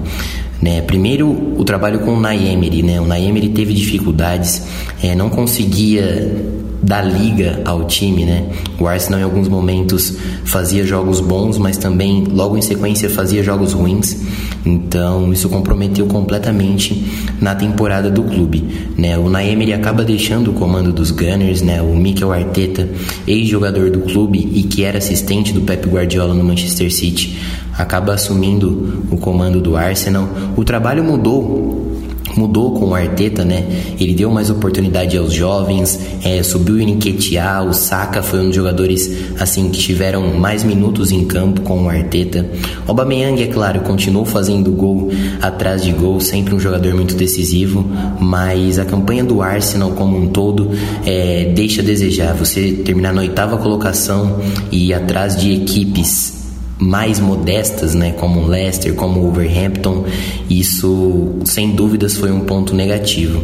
Né? 0.62 0.80
Primeiro, 0.80 1.30
o 1.30 1.64
trabalho 1.66 2.00
com 2.00 2.14
o 2.14 2.20
Naemery. 2.22 2.84
Né? 2.84 3.02
O 3.02 3.06
Naemery 3.06 3.50
teve 3.50 3.74
dificuldades, 3.74 4.64
é, 5.04 5.14
não 5.14 5.30
conseguia 5.30 6.63
da 6.84 7.02
liga 7.02 7.62
ao 7.64 7.86
time, 7.86 8.26
né? 8.26 8.50
O 8.78 8.88
Arsenal 8.88 9.22
em 9.22 9.24
alguns 9.24 9.48
momentos 9.48 10.18
fazia 10.44 10.86
jogos 10.86 11.22
bons, 11.22 11.58
mas 11.58 11.78
também 11.78 12.26
logo 12.26 12.58
em 12.58 12.62
sequência 12.62 13.10
fazia 13.10 13.42
jogos 13.42 13.72
ruins. 13.72 14.22
Então 14.66 15.32
isso 15.32 15.48
comprometeu 15.50 16.06
completamente 16.06 17.06
na 17.40 17.56
temporada 17.56 18.10
do 18.10 18.24
clube, 18.24 18.92
né? 18.98 19.18
O 19.18 19.30
Naemery 19.30 19.74
acaba 19.74 20.04
deixando 20.04 20.52
o 20.52 20.54
comando 20.54 20.92
dos 20.92 21.10
Gunners, 21.10 21.62
né? 21.62 21.82
O 21.82 21.96
Mikel 21.96 22.32
Arteta, 22.32 22.90
ex-jogador 23.26 23.90
do 23.90 24.02
clube 24.02 24.40
e 24.54 24.64
que 24.64 24.84
era 24.84 24.98
assistente 24.98 25.54
do 25.54 25.62
Pep 25.62 25.88
Guardiola 25.88 26.34
no 26.34 26.44
Manchester 26.44 26.94
City, 26.94 27.40
acaba 27.78 28.14
assumindo 28.14 29.06
o 29.10 29.18
comando 29.18 29.62
do 29.62 29.78
Arsenal. 29.78 30.28
O 30.58 30.64
trabalho 30.64 31.04
mudou 31.04 32.03
mudou 32.36 32.72
com 32.72 32.88
o 32.88 32.96
Arteta, 32.96 33.44
né? 33.44 33.66
Ele 34.00 34.14
deu 34.14 34.30
mais 34.32 34.50
oportunidade 34.50 35.18
aos 35.18 35.34
jovens, 35.34 36.00
é, 36.24 36.42
subiu 36.44 36.76
o 36.76 36.80
Nketiah, 36.80 37.64
o 37.64 37.74
Saka 37.74 38.22
foi 38.22 38.40
um 38.40 38.48
dos 38.48 38.56
jogadores 38.56 39.12
assim 39.40 39.70
que 39.70 39.80
tiveram 39.80 40.34
mais 40.34 40.64
minutos 40.64 41.12
em 41.12 41.26
campo 41.26 41.62
com 41.62 41.84
o 41.84 41.90
Arteta. 41.90 42.46
O 42.86 42.92
Aubameyang, 42.92 43.42
é 43.42 43.48
claro, 43.48 43.82
continuou 43.82 44.26
fazendo 44.26 44.72
gol 44.72 45.10
atrás 45.42 45.84
de 45.84 45.92
gol, 45.92 46.20
sempre 46.20 46.54
um 46.54 46.60
jogador 46.60 46.94
muito 46.94 47.16
decisivo, 47.16 47.86
mas 48.20 48.80
a 48.80 48.86
campanha 48.86 49.24
do 49.24 49.42
Arsenal 49.42 49.92
como 49.92 50.18
um 50.18 50.28
todo 50.28 50.72
é, 51.06 51.52
deixa 51.56 51.82
a 51.82 51.86
desejar. 51.86 52.34
Você 52.36 52.72
terminar 52.84 53.14
na 53.14 53.22
oitava 53.22 53.58
colocação 53.58 54.40
e 54.72 54.90
ir 54.90 54.94
atrás 54.94 55.38
de 55.38 55.54
equipes 55.54 56.43
mais 56.80 57.20
modestas, 57.20 57.94
né, 57.94 58.12
como 58.14 58.46
Leicester, 58.46 58.94
como 58.94 59.22
Wolverhampton, 59.22 60.06
isso 60.50 61.40
sem 61.46 61.72
dúvidas 61.72 62.18
foi 62.18 62.32
um 62.32 62.42
ponto 62.42 62.76
negativo. 62.76 63.42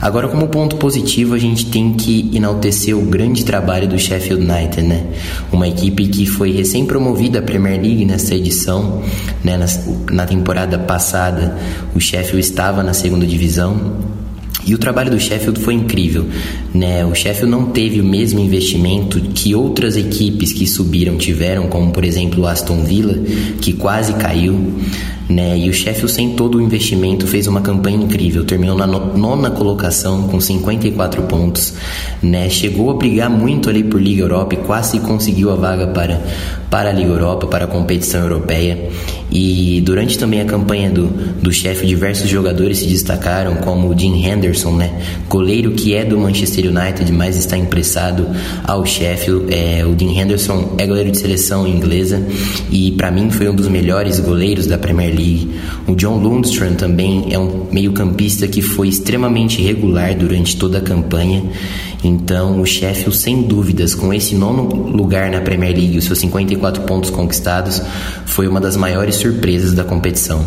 Agora, 0.00 0.28
como 0.28 0.48
ponto 0.48 0.76
positivo, 0.76 1.34
a 1.34 1.38
gente 1.38 1.66
tem 1.66 1.92
que 1.94 2.30
enaltecer 2.34 2.96
o 2.96 3.02
grande 3.02 3.44
trabalho 3.44 3.86
do 3.86 3.98
Sheffield 3.98 4.42
United, 4.42 4.82
né, 4.82 5.06
uma 5.52 5.68
equipe 5.68 6.06
que 6.06 6.26
foi 6.26 6.52
recém-promovida 6.52 7.38
à 7.38 7.42
Premier 7.42 7.80
League 7.80 8.04
nessa 8.04 8.34
edição, 8.34 9.02
né, 9.44 9.56
na, 9.56 9.66
na 10.12 10.26
temporada 10.26 10.78
passada, 10.78 11.56
o 11.94 12.00
Sheffield 12.00 12.40
estava 12.40 12.82
na 12.82 12.94
segunda 12.94 13.26
divisão 13.26 14.19
e 14.66 14.74
o 14.74 14.78
trabalho 14.78 15.10
do 15.10 15.18
Sheffield 15.18 15.60
foi 15.60 15.74
incrível, 15.74 16.26
né? 16.74 17.04
O 17.04 17.14
Sheffield 17.14 17.50
não 17.50 17.66
teve 17.66 18.00
o 18.00 18.04
mesmo 18.04 18.40
investimento 18.40 19.20
que 19.34 19.54
outras 19.54 19.96
equipes 19.96 20.52
que 20.52 20.66
subiram 20.66 21.16
tiveram, 21.16 21.68
como 21.68 21.92
por 21.92 22.04
exemplo 22.04 22.42
o 22.42 22.46
Aston 22.46 22.84
Villa, 22.84 23.18
que 23.60 23.72
quase 23.72 24.12
caiu. 24.14 24.74
Né? 25.30 25.56
E 25.56 25.70
o 25.70 25.72
Sheffield, 25.72 26.10
sem 26.10 26.30
todo 26.30 26.58
o 26.58 26.60
investimento, 26.60 27.24
fez 27.24 27.46
uma 27.46 27.60
campanha 27.60 27.96
incrível. 27.96 28.44
Terminou 28.44 28.76
na 28.76 28.86
nona 28.86 29.48
colocação 29.48 30.24
com 30.24 30.40
54 30.40 31.22
pontos. 31.22 31.74
Né? 32.20 32.50
Chegou 32.50 32.90
a 32.90 32.94
brigar 32.94 33.30
muito 33.30 33.70
ali 33.70 33.84
por 33.84 34.02
Liga 34.02 34.22
Europa 34.22 34.54
e 34.54 34.58
quase 34.58 34.98
conseguiu 34.98 35.52
a 35.52 35.54
vaga 35.54 35.86
para, 35.86 36.20
para 36.68 36.90
a 36.90 36.92
Liga 36.92 37.10
Europa, 37.10 37.46
para 37.46 37.66
a 37.66 37.68
competição 37.68 38.22
europeia. 38.22 38.90
E 39.30 39.80
durante 39.84 40.18
também 40.18 40.40
a 40.40 40.44
campanha 40.44 40.90
do, 40.90 41.06
do 41.06 41.52
Sheffield, 41.52 41.86
diversos 41.86 42.28
jogadores 42.28 42.78
se 42.78 42.86
destacaram, 42.86 43.54
como 43.56 43.88
o 43.88 43.96
Jim 43.96 44.24
Henderson, 44.24 44.72
né? 44.72 45.00
goleiro 45.28 45.70
que 45.70 45.94
é 45.94 46.04
do 46.04 46.18
Manchester 46.18 46.66
United, 46.66 47.12
mas 47.12 47.36
está 47.36 47.56
emprestado 47.56 48.26
ao 48.64 48.84
Sheffield. 48.84 49.54
É, 49.54 49.86
o 49.86 49.94
Dean 49.94 50.10
Henderson 50.10 50.74
é 50.76 50.86
goleiro 50.86 51.12
de 51.12 51.18
seleção 51.18 51.68
inglesa 51.68 52.20
e 52.68 52.90
para 52.92 53.12
mim 53.12 53.30
foi 53.30 53.48
um 53.48 53.54
dos 53.54 53.68
melhores 53.68 54.18
goleiros 54.18 54.66
da 54.66 54.76
Premier 54.76 55.10
League 55.10 55.19
O 55.86 55.94
John 55.94 56.18
Lundstrom 56.18 56.74
também 56.74 57.28
é 57.30 57.38
um 57.38 57.66
meio-campista 57.70 58.46
que 58.46 58.62
foi 58.62 58.88
extremamente 58.88 59.62
regular 59.62 60.14
durante 60.14 60.56
toda 60.56 60.78
a 60.78 60.80
campanha. 60.80 61.42
Então, 62.02 62.60
o 62.60 62.66
Sheffield, 62.66 63.16
sem 63.16 63.42
dúvidas, 63.42 63.94
com 63.94 64.12
esse 64.12 64.34
nono 64.34 64.62
lugar 64.62 65.30
na 65.30 65.40
Premier 65.40 65.74
League, 65.74 65.98
os 65.98 66.04
seus 66.04 66.18
54 66.18 66.82
pontos 66.82 67.10
conquistados, 67.10 67.82
foi 68.26 68.48
uma 68.48 68.60
das 68.60 68.76
maiores 68.76 69.16
surpresas 69.16 69.74
da 69.74 69.84
competição. 69.84 70.44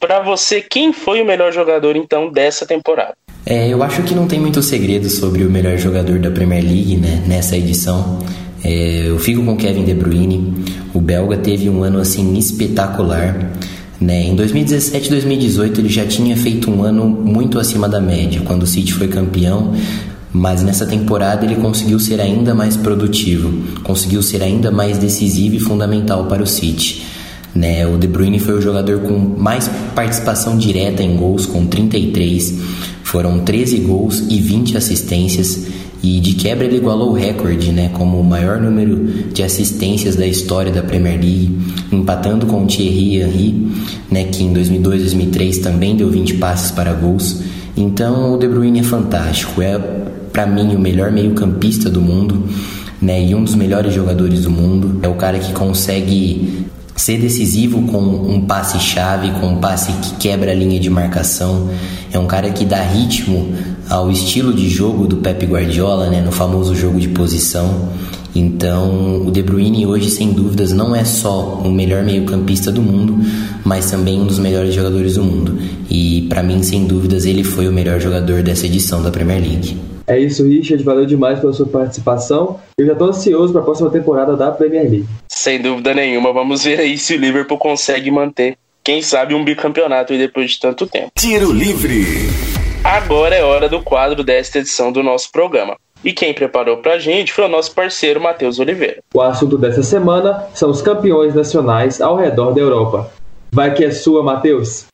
Para 0.00 0.20
você, 0.20 0.60
quem 0.60 0.92
foi 0.92 1.20
o 1.20 1.26
melhor 1.26 1.52
jogador 1.52 1.94
então 1.94 2.32
dessa 2.32 2.64
temporada? 2.66 3.12
É, 3.44 3.68
eu 3.68 3.82
acho 3.82 4.02
que 4.02 4.14
não 4.14 4.26
tem 4.26 4.40
muito 4.40 4.62
segredo 4.62 5.08
sobre 5.08 5.44
o 5.44 5.50
melhor 5.50 5.76
jogador 5.78 6.18
da 6.18 6.30
Premier 6.30 6.62
League 6.62 6.96
né, 6.96 7.22
nessa 7.26 7.56
edição. 7.56 8.18
É, 8.62 9.04
eu 9.06 9.18
fico 9.18 9.44
com 9.44 9.56
Kevin 9.56 9.84
De 9.84 9.94
Bruyne. 9.94 10.64
O 10.92 11.00
belga 11.00 11.36
teve 11.36 11.68
um 11.68 11.82
ano 11.82 11.98
assim 11.98 12.36
espetacular. 12.36 13.50
Né? 14.00 14.28
Em 14.28 14.34
2017 14.34 15.06
e 15.06 15.10
2018 15.10 15.80
ele 15.80 15.88
já 15.88 16.06
tinha 16.06 16.34
feito 16.36 16.70
um 16.70 16.82
ano 16.82 17.06
muito 17.06 17.58
acima 17.58 17.88
da 17.88 18.00
média, 18.00 18.40
quando 18.44 18.62
o 18.62 18.66
City 18.66 18.94
foi 18.94 19.08
campeão, 19.08 19.74
mas 20.32 20.62
nessa 20.62 20.86
temporada 20.86 21.44
ele 21.44 21.56
conseguiu 21.56 21.98
ser 21.98 22.20
ainda 22.20 22.54
mais 22.54 22.76
produtivo, 22.76 23.52
conseguiu 23.82 24.22
ser 24.22 24.42
ainda 24.42 24.70
mais 24.70 24.96
decisivo 24.96 25.56
e 25.56 25.60
fundamental 25.60 26.24
para 26.26 26.42
o 26.42 26.46
City. 26.46 27.04
Né? 27.54 27.86
O 27.86 27.98
De 27.98 28.06
Bruyne 28.06 28.38
foi 28.38 28.54
o 28.54 28.60
jogador 28.62 29.00
com 29.00 29.18
mais 29.18 29.68
participação 29.94 30.56
direta 30.56 31.02
em 31.02 31.16
gols, 31.16 31.46
com 31.46 31.66
33. 31.66 32.54
Foram 33.02 33.40
13 33.40 33.78
gols 33.78 34.22
e 34.30 34.40
20 34.40 34.76
assistências. 34.76 35.66
E 36.02 36.18
de 36.18 36.32
quebra 36.34 36.64
ele 36.64 36.76
igualou 36.76 37.10
o 37.10 37.14
recorde, 37.14 37.72
né, 37.72 37.90
como 37.92 38.18
o 38.18 38.24
maior 38.24 38.60
número 38.60 38.96
de 39.32 39.42
assistências 39.42 40.16
da 40.16 40.26
história 40.26 40.72
da 40.72 40.82
Premier 40.82 41.20
League, 41.20 41.58
empatando 41.92 42.46
com 42.46 42.64
o 42.64 42.66
Thierry 42.66 43.20
Henry, 43.20 43.68
né, 44.10 44.24
que 44.24 44.42
em 44.42 44.52
2002 44.52 45.02
2003 45.02 45.58
também 45.58 45.96
deu 45.96 46.08
20 46.08 46.34
passes 46.34 46.70
para 46.70 46.92
gols. 46.94 47.42
Então 47.76 48.34
o 48.34 48.38
De 48.38 48.48
Bruyne 48.48 48.80
é 48.80 48.82
fantástico, 48.82 49.60
é 49.60 49.78
para 50.32 50.46
mim 50.46 50.74
o 50.74 50.78
melhor 50.78 51.10
meio-campista 51.12 51.90
do 51.90 52.00
mundo, 52.00 52.46
né, 53.00 53.22
e 53.22 53.34
um 53.34 53.44
dos 53.44 53.54
melhores 53.54 53.92
jogadores 53.92 54.42
do 54.42 54.50
mundo. 54.50 55.00
É 55.02 55.08
o 55.08 55.14
cara 55.14 55.38
que 55.38 55.52
consegue 55.52 56.66
ser 56.96 57.18
decisivo 57.18 57.82
com 57.82 57.98
um 57.98 58.40
passe 58.42 58.78
chave, 58.78 59.30
com 59.40 59.46
um 59.48 59.56
passe 59.56 59.92
que 59.92 60.14
quebra 60.16 60.52
a 60.52 60.54
linha 60.54 60.78
de 60.78 60.90
marcação. 60.90 61.70
É 62.12 62.18
um 62.18 62.26
cara 62.26 62.50
que 62.50 62.64
dá 62.64 62.82
ritmo 62.82 63.54
ao 63.88 64.10
estilo 64.10 64.52
de 64.52 64.68
jogo 64.68 65.06
do 65.06 65.16
Pep 65.16 65.44
Guardiola, 65.46 66.08
né, 66.08 66.20
no 66.20 66.30
famoso 66.30 66.74
jogo 66.74 67.00
de 67.00 67.08
posição. 67.08 67.88
Então, 68.34 69.26
o 69.26 69.30
De 69.30 69.42
Bruyne 69.42 69.86
hoje, 69.86 70.08
sem 70.08 70.32
dúvidas, 70.32 70.72
não 70.72 70.94
é 70.94 71.04
só 71.04 71.60
o 71.64 71.70
melhor 71.70 72.04
meio-campista 72.04 72.70
do 72.70 72.80
mundo, 72.80 73.18
mas 73.64 73.90
também 73.90 74.20
um 74.20 74.26
dos 74.26 74.38
melhores 74.38 74.72
jogadores 74.72 75.14
do 75.14 75.24
mundo. 75.24 75.58
E 75.90 76.26
para 76.28 76.42
mim, 76.42 76.62
sem 76.62 76.86
dúvidas, 76.86 77.26
ele 77.26 77.42
foi 77.42 77.66
o 77.66 77.72
melhor 77.72 77.98
jogador 77.98 78.42
dessa 78.42 78.66
edição 78.66 79.02
da 79.02 79.10
Premier 79.10 79.40
League. 79.40 79.76
É 80.06 80.18
isso, 80.18 80.44
Richard. 80.44 80.82
Valeu 80.84 81.06
demais 81.06 81.40
pela 81.40 81.52
sua 81.52 81.66
participação. 81.66 82.56
Eu 82.78 82.86
já 82.86 82.92
estou 82.92 83.08
ansioso 83.08 83.52
para 83.52 83.62
a 83.62 83.64
próxima 83.64 83.90
temporada 83.90 84.36
da 84.36 84.50
Premier 84.50 84.88
League. 84.88 85.06
Sem 85.40 85.58
dúvida 85.58 85.94
nenhuma. 85.94 86.34
Vamos 86.34 86.64
ver 86.64 86.80
aí 86.80 86.98
se 86.98 87.14
o 87.14 87.18
Liverpool 87.18 87.56
consegue 87.56 88.10
manter, 88.10 88.58
quem 88.84 89.00
sabe, 89.00 89.34
um 89.34 89.42
bicampeonato 89.42 90.12
depois 90.18 90.50
de 90.50 90.60
tanto 90.60 90.86
tempo. 90.86 91.10
Tiro 91.18 91.50
livre. 91.50 92.04
Agora 92.84 93.34
é 93.34 93.42
hora 93.42 93.66
do 93.66 93.80
quadro 93.80 94.22
desta 94.22 94.58
edição 94.58 94.92
do 94.92 95.02
nosso 95.02 95.32
programa. 95.32 95.78
E 96.04 96.12
quem 96.12 96.34
preparou 96.34 96.76
pra 96.76 96.98
gente 96.98 97.32
foi 97.32 97.46
o 97.46 97.48
nosso 97.48 97.74
parceiro 97.74 98.20
Matheus 98.20 98.58
Oliveira. 98.58 98.98
O 99.14 99.22
assunto 99.22 99.56
dessa 99.56 99.82
semana 99.82 100.44
são 100.52 100.68
os 100.68 100.82
campeões 100.82 101.34
nacionais 101.34 102.02
ao 102.02 102.16
redor 102.16 102.52
da 102.52 102.60
Europa. 102.60 103.10
Vai 103.50 103.72
que 103.72 103.82
é 103.82 103.90
sua, 103.90 104.22
Matheus! 104.22 104.84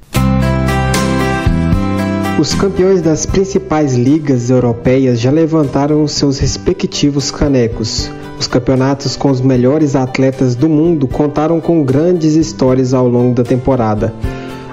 Os 2.38 2.54
campeões 2.54 3.02
das 3.02 3.26
principais 3.26 3.96
ligas 3.96 4.48
europeias 4.48 5.18
já 5.18 5.32
levantaram 5.32 6.06
seus 6.06 6.38
respectivos 6.38 7.32
canecos. 7.32 8.08
Os 8.38 8.46
campeonatos 8.46 9.16
com 9.16 9.30
os 9.30 9.40
melhores 9.40 9.96
atletas 9.96 10.54
do 10.54 10.68
mundo 10.68 11.08
contaram 11.08 11.60
com 11.60 11.82
grandes 11.82 12.34
histórias 12.34 12.92
ao 12.92 13.08
longo 13.08 13.34
da 13.34 13.42
temporada. 13.42 14.12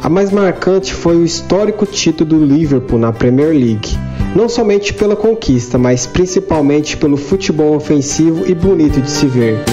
A 0.02 0.10
mais 0.10 0.32
marcante 0.32 0.94
foi 0.94 1.16
o 1.16 1.24
histórico 1.24 1.86
título 1.86 2.32
do 2.32 2.46
Liverpool 2.46 3.00
na 3.00 3.14
Premier 3.14 3.52
League, 3.52 3.98
não 4.36 4.50
somente 4.50 4.94
pela 4.94 5.16
conquista, 5.16 5.78
mas 5.78 6.06
principalmente 6.06 6.98
pelo 6.98 7.16
futebol 7.16 7.74
ofensivo 7.76 8.46
e 8.46 8.54
bonito 8.54 9.00
de 9.00 9.10
se 9.10 9.26
ver. 9.26 9.64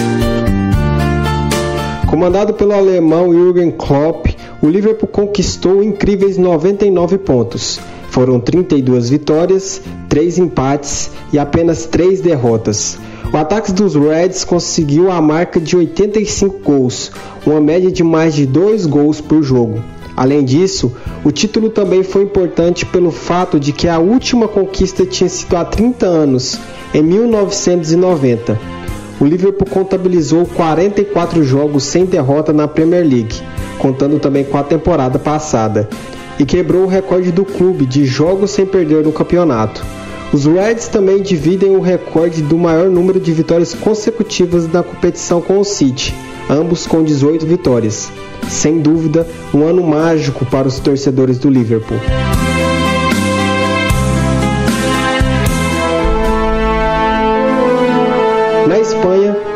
Comandado 2.09 2.53
pelo 2.53 2.73
alemão 2.73 3.33
Jürgen 3.33 3.71
Klopp, 3.71 4.27
o 4.61 4.69
Liverpool 4.69 5.09
conquistou 5.09 5.83
incríveis 5.83 6.37
99 6.37 7.17
pontos. 7.17 7.79
Foram 8.09 8.39
32 8.39 9.09
vitórias, 9.09 9.81
3 10.07 10.37
empates 10.37 11.11
e 11.33 11.39
apenas 11.39 11.85
3 11.85 12.21
derrotas. 12.21 12.97
O 13.33 13.37
ataque 13.37 13.71
dos 13.71 13.95
Reds 13.95 14.43
conseguiu 14.43 15.09
a 15.09 15.21
marca 15.21 15.57
de 15.57 15.77
85 15.77 16.59
gols, 16.59 17.13
uma 17.45 17.61
média 17.61 17.89
de 17.89 18.03
mais 18.03 18.35
de 18.35 18.45
2 18.45 18.85
gols 18.85 19.21
por 19.21 19.41
jogo. 19.41 19.81
Além 20.17 20.43
disso, 20.43 20.93
o 21.23 21.31
título 21.31 21.69
também 21.69 22.03
foi 22.03 22.23
importante 22.23 22.85
pelo 22.85 23.09
fato 23.09 23.57
de 23.57 23.71
que 23.71 23.87
a 23.87 23.99
última 23.99 24.49
conquista 24.49 25.05
tinha 25.05 25.29
sido 25.29 25.55
há 25.55 25.63
30 25.63 26.05
anos, 26.05 26.59
em 26.93 27.01
1990. 27.01 28.59
O 29.17 29.25
Liverpool 29.25 29.67
contabilizou 29.69 30.45
44 30.45 31.41
jogos 31.41 31.85
sem 31.85 32.03
derrota 32.03 32.51
na 32.51 32.67
Premier 32.67 33.07
League, 33.07 33.41
contando 33.77 34.19
também 34.19 34.43
com 34.43 34.57
a 34.57 34.63
temporada 34.63 35.17
passada, 35.17 35.87
e 36.37 36.43
quebrou 36.43 36.83
o 36.83 36.87
recorde 36.87 37.31
do 37.31 37.45
clube 37.45 37.85
de 37.85 38.03
jogos 38.03 38.51
sem 38.51 38.65
perder 38.65 39.05
no 39.05 39.13
campeonato. 39.13 40.00
Os 40.33 40.45
Reds 40.45 40.87
também 40.87 41.21
dividem 41.21 41.75
o 41.75 41.81
recorde 41.81 42.41
do 42.41 42.57
maior 42.57 42.89
número 42.89 43.19
de 43.19 43.33
vitórias 43.33 43.73
consecutivas 43.73 44.65
na 44.71 44.81
competição 44.81 45.41
com 45.41 45.59
o 45.59 45.65
City, 45.65 46.13
ambos 46.49 46.87
com 46.87 47.03
18 47.03 47.45
vitórias. 47.45 48.09
Sem 48.49 48.79
dúvida, 48.79 49.27
um 49.53 49.63
ano 49.67 49.83
mágico 49.83 50.45
para 50.45 50.69
os 50.69 50.79
torcedores 50.79 51.37
do 51.37 51.49
Liverpool. 51.49 51.99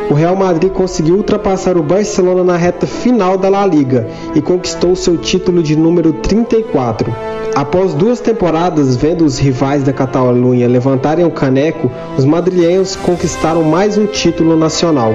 O 0.09 0.13
Real 0.13 0.35
Madrid 0.35 0.71
conseguiu 0.71 1.15
ultrapassar 1.15 1.77
o 1.77 1.83
Barcelona 1.83 2.43
na 2.43 2.57
reta 2.57 2.85
final 2.85 3.37
da 3.37 3.49
La 3.49 3.65
Liga 3.65 4.07
e 4.35 4.41
conquistou 4.41 4.95
seu 4.95 5.17
título 5.17 5.63
de 5.63 5.75
número 5.75 6.13
34. 6.13 7.13
Após 7.55 7.93
duas 7.93 8.19
temporadas 8.19 8.95
vendo 8.95 9.25
os 9.25 9.39
rivais 9.39 9.83
da 9.83 9.93
Catalunha 9.93 10.67
levantarem 10.67 11.25
o 11.25 11.31
caneco, 11.31 11.89
os 12.17 12.25
madrilenhos 12.25 12.95
conquistaram 12.95 13.63
mais 13.63 13.97
um 13.97 14.05
título 14.05 14.55
nacional. 14.55 15.13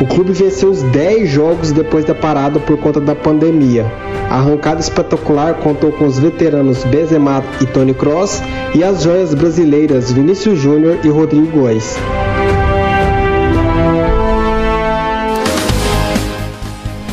O 0.00 0.06
clube 0.06 0.32
venceu 0.32 0.70
os 0.70 0.82
10 0.82 1.28
jogos 1.30 1.72
depois 1.72 2.04
da 2.04 2.14
parada 2.14 2.58
por 2.58 2.76
conta 2.78 3.00
da 3.00 3.14
pandemia. 3.14 3.86
A 4.28 4.36
arrancada 4.36 4.80
espetacular 4.80 5.54
contou 5.54 5.92
com 5.92 6.04
os 6.04 6.18
veteranos 6.18 6.84
Benzema 6.84 7.42
e 7.60 7.66
Tony 7.66 7.94
Kroos 7.94 8.42
e 8.74 8.82
as 8.82 9.02
joias 9.02 9.32
brasileiras 9.32 10.10
Vinícius 10.10 10.58
Júnior 10.58 10.98
e 11.04 11.08
Rodrigo 11.08 11.60
Góes. 11.60 11.96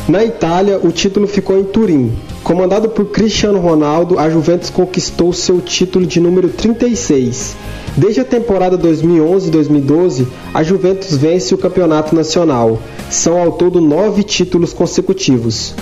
Na 0.06 0.22
Itália, 0.22 0.78
o 0.82 0.92
título 0.92 1.26
ficou 1.26 1.58
em 1.58 1.64
Turim. 1.64 2.12
Comandado 2.42 2.90
por 2.90 3.06
Cristiano 3.06 3.58
Ronaldo, 3.58 4.18
a 4.18 4.28
Juventus 4.28 4.68
conquistou 4.68 5.32
seu 5.32 5.62
título 5.62 6.04
de 6.04 6.20
número 6.20 6.50
36. 6.50 7.56
Desde 7.96 8.20
a 8.20 8.24
temporada 8.24 8.76
2011-2012, 8.76 10.26
a 10.52 10.62
Juventus 10.62 11.16
vence 11.16 11.54
o 11.54 11.58
campeonato 11.58 12.14
nacional. 12.14 12.78
São 13.10 13.38
ao 13.38 13.52
todo 13.52 13.80
nove 13.80 14.22
títulos 14.22 14.74
consecutivos. 14.74 15.74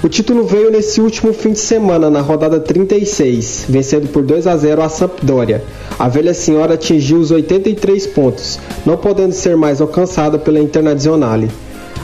O 0.00 0.08
título 0.08 0.44
veio 0.44 0.70
nesse 0.70 1.00
último 1.00 1.32
fim 1.32 1.50
de 1.50 1.58
semana, 1.58 2.08
na 2.08 2.20
rodada 2.20 2.60
36, 2.60 3.64
vencendo 3.68 4.06
por 4.12 4.22
2 4.22 4.46
a 4.46 4.56
0 4.56 4.80
a 4.80 4.88
Sampdoria. 4.88 5.64
A 5.98 6.06
velha 6.06 6.34
senhora 6.34 6.74
atingiu 6.74 7.18
os 7.18 7.32
83 7.32 8.06
pontos, 8.06 8.60
não 8.84 8.96
podendo 8.96 9.32
ser 9.32 9.56
mais 9.56 9.80
alcançada 9.80 10.38
pela 10.38 10.60
Internazionale. 10.60 11.50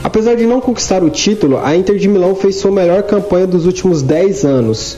Apesar 0.03 0.35
de 0.35 0.45
não 0.45 0.59
conquistar 0.59 1.01
o 1.01 1.09
título, 1.09 1.57
a 1.63 1.75
Inter 1.75 1.97
de 1.97 2.09
Milão 2.09 2.35
fez 2.35 2.57
sua 2.57 2.71
melhor 2.71 3.03
campanha 3.03 3.47
dos 3.47 3.65
últimos 3.65 4.01
10 4.01 4.43
anos. 4.43 4.97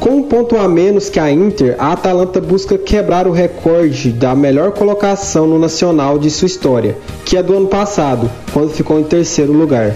Com 0.00 0.16
um 0.16 0.22
ponto 0.22 0.56
a 0.56 0.66
menos 0.66 1.10
que 1.10 1.20
a 1.20 1.30
Inter, 1.30 1.76
a 1.78 1.92
Atalanta 1.92 2.40
busca 2.40 2.78
quebrar 2.78 3.26
o 3.26 3.32
recorde 3.32 4.12
da 4.12 4.34
melhor 4.34 4.72
colocação 4.72 5.46
no 5.46 5.58
Nacional 5.58 6.18
de 6.18 6.30
sua 6.30 6.46
história, 6.46 6.96
que 7.24 7.36
é 7.36 7.42
do 7.42 7.54
ano 7.54 7.66
passado, 7.66 8.30
quando 8.52 8.70
ficou 8.70 8.98
em 8.98 9.04
terceiro 9.04 9.52
lugar. 9.52 9.94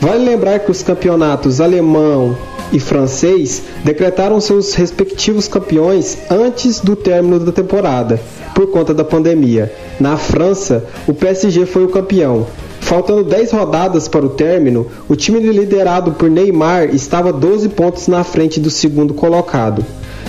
Vale 0.00 0.24
lembrar 0.24 0.58
que 0.58 0.70
os 0.70 0.82
campeonatos 0.82 1.60
alemão 1.60 2.36
e 2.72 2.80
francês 2.80 3.62
decretaram 3.84 4.40
seus 4.40 4.74
respectivos 4.74 5.46
campeões 5.46 6.18
antes 6.28 6.80
do 6.80 6.96
término 6.96 7.38
da 7.38 7.52
temporada, 7.52 8.20
por 8.54 8.68
conta 8.70 8.92
da 8.92 9.04
pandemia. 9.04 9.72
Na 10.00 10.16
França, 10.16 10.84
o 11.06 11.14
PSG 11.14 11.66
foi 11.66 11.84
o 11.84 11.88
campeão, 11.88 12.46
Faltando 12.92 13.24
10 13.24 13.52
rodadas 13.52 14.06
para 14.06 14.26
o 14.26 14.28
término, 14.28 14.86
o 15.08 15.16
time 15.16 15.40
liderado 15.40 16.12
por 16.12 16.28
Neymar 16.28 16.94
estava 16.94 17.32
12 17.32 17.70
pontos 17.70 18.06
na 18.06 18.22
frente 18.22 18.60
do 18.60 18.68
segundo 18.68 19.14
colocado. 19.14 19.82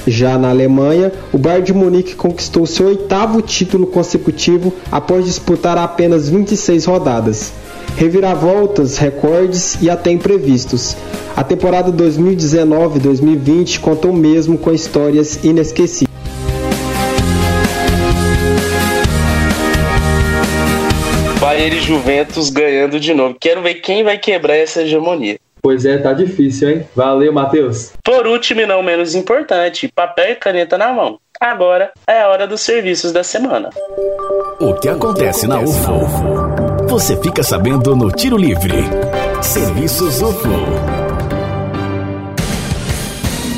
Já 0.08 0.38
na 0.38 0.50
Alemanha, 0.50 1.12
o 1.34 1.38
Bayern 1.38 1.66
de 1.66 1.74
Munique 1.74 2.16
conquistou 2.16 2.66
seu 2.66 2.88
oitavo 2.88 3.42
título 3.42 3.86
consecutivo 3.86 4.72
após 4.90 5.26
disputar 5.26 5.78
apenas 5.78 6.30
26 6.30 6.86
rodadas. 6.86 7.52
Reviravoltas, 7.98 8.98
recordes 8.98 9.78
e 9.82 9.90
até 9.90 10.12
imprevistos. 10.12 10.96
A 11.36 11.44
temporada 11.44 11.92
2019-2020 11.92 13.82
contou 13.82 14.14
mesmo 14.14 14.58
com 14.58 14.72
histórias 14.72 15.38
inesquecíveis. 15.44 16.13
Bayern 21.64 21.78
e 21.78 21.82
Juventus 21.82 22.50
ganhando 22.50 23.00
de 23.00 23.14
novo. 23.14 23.38
Quero 23.40 23.62
ver 23.62 23.76
quem 23.76 24.04
vai 24.04 24.18
quebrar 24.18 24.58
essa 24.58 24.82
hegemonia. 24.82 25.38
Pois 25.62 25.86
é, 25.86 25.98
tá 25.98 26.12
difícil, 26.12 26.70
hein? 26.70 26.88
Valeu, 26.94 27.32
Matheus. 27.32 27.94
Por 28.04 28.28
último 28.28 28.60
e 28.60 28.66
não 28.66 28.84
menos 28.84 29.16
importante, 29.16 29.90
papel 29.96 30.32
e 30.32 30.36
caneta 30.36 30.78
na 30.78 30.92
mão. 30.92 31.18
Agora 31.40 31.92
é 32.06 32.22
a 32.22 32.28
hora 32.28 32.46
dos 32.46 32.60
serviços 32.60 33.14
da 33.14 33.24
semana. 33.24 33.70
O 34.60 34.74
que 34.74 34.90
acontece 34.90 35.48
na 35.48 35.62
UFO? 35.62 36.02
Você 36.90 37.16
fica 37.22 37.42
sabendo 37.42 37.96
no 37.96 38.12
Tiro 38.12 38.36
Livre. 38.36 38.74
Serviços 39.42 40.22
UFO. 40.22 41.03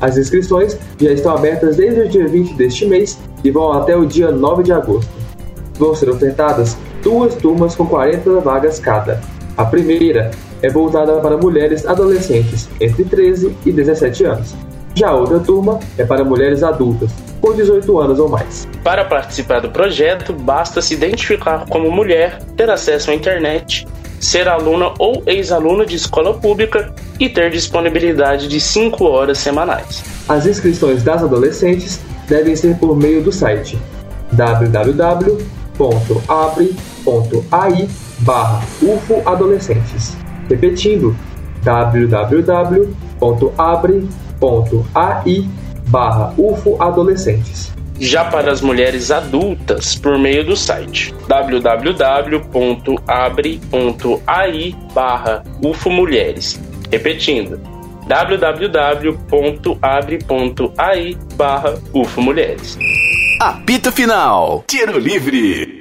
As 0.00 0.18
inscrições 0.18 0.76
já 1.00 1.12
estão 1.12 1.36
abertas 1.36 1.76
desde 1.76 2.00
o 2.00 2.08
dia 2.08 2.26
20 2.26 2.54
deste 2.54 2.84
mês 2.84 3.18
e 3.44 3.50
vão 3.50 3.72
até 3.72 3.96
o 3.96 4.04
dia 4.04 4.30
9 4.30 4.64
de 4.64 4.72
agosto. 4.72 5.10
Vão 5.78 5.94
ser 5.94 6.10
ofertadas 6.10 6.76
duas 7.02 7.34
turmas 7.36 7.76
com 7.76 7.86
40 7.86 8.40
vagas 8.40 8.78
cada. 8.78 9.20
A 9.56 9.64
primeira 9.64 10.30
é 10.66 10.70
voltada 10.70 11.20
para 11.20 11.36
mulheres 11.36 11.86
adolescentes 11.86 12.68
entre 12.80 13.04
13 13.04 13.56
e 13.64 13.70
17 13.72 14.24
anos. 14.24 14.54
Já 14.94 15.10
a 15.10 15.14
outra 15.14 15.38
turma 15.38 15.78
é 15.96 16.04
para 16.04 16.24
mulheres 16.24 16.62
adultas, 16.62 17.10
com 17.40 17.54
18 17.54 17.98
anos 17.98 18.18
ou 18.18 18.28
mais. 18.28 18.66
Para 18.82 19.04
participar 19.04 19.60
do 19.60 19.70
projeto, 19.70 20.32
basta 20.32 20.82
se 20.82 20.94
identificar 20.94 21.66
como 21.68 21.90
mulher, 21.90 22.42
ter 22.56 22.68
acesso 22.68 23.10
à 23.10 23.14
internet, 23.14 23.86
ser 24.18 24.48
aluna 24.48 24.92
ou 24.98 25.22
ex-aluna 25.26 25.86
de 25.86 25.94
escola 25.96 26.34
pública 26.34 26.92
e 27.20 27.28
ter 27.28 27.50
disponibilidade 27.50 28.48
de 28.48 28.58
5 28.58 29.04
horas 29.04 29.38
semanais. 29.38 30.02
As 30.28 30.46
inscrições 30.46 31.02
das 31.02 31.22
adolescentes 31.22 32.00
devem 32.26 32.56
ser 32.56 32.76
por 32.78 32.96
meio 32.96 33.22
do 33.22 33.30
site 33.30 33.78
www.abre.ai 34.32 35.46
ufoadolescentes 38.82 40.25
Repetindo, 40.48 41.16
www.abre.ai 41.62 42.86
barra 45.88 46.34
ufoadolescentes. 46.36 47.74
Já 47.98 48.24
para 48.26 48.52
as 48.52 48.60
mulheres 48.60 49.10
adultas, 49.10 49.96
por 49.96 50.18
meio 50.18 50.44
do 50.44 50.54
site 50.54 51.14
www.abre.ai 51.26 52.36
barra 54.94 55.42
ufomulheres. 55.62 56.60
Repetindo, 56.92 57.58
www.abre.ai 58.06 59.16
barra 61.36 61.78
ufomulheres. 61.92 62.78
Apito 63.40 63.90
Final, 63.92 64.64
Tiro 64.66 64.98
Livre 64.98 65.75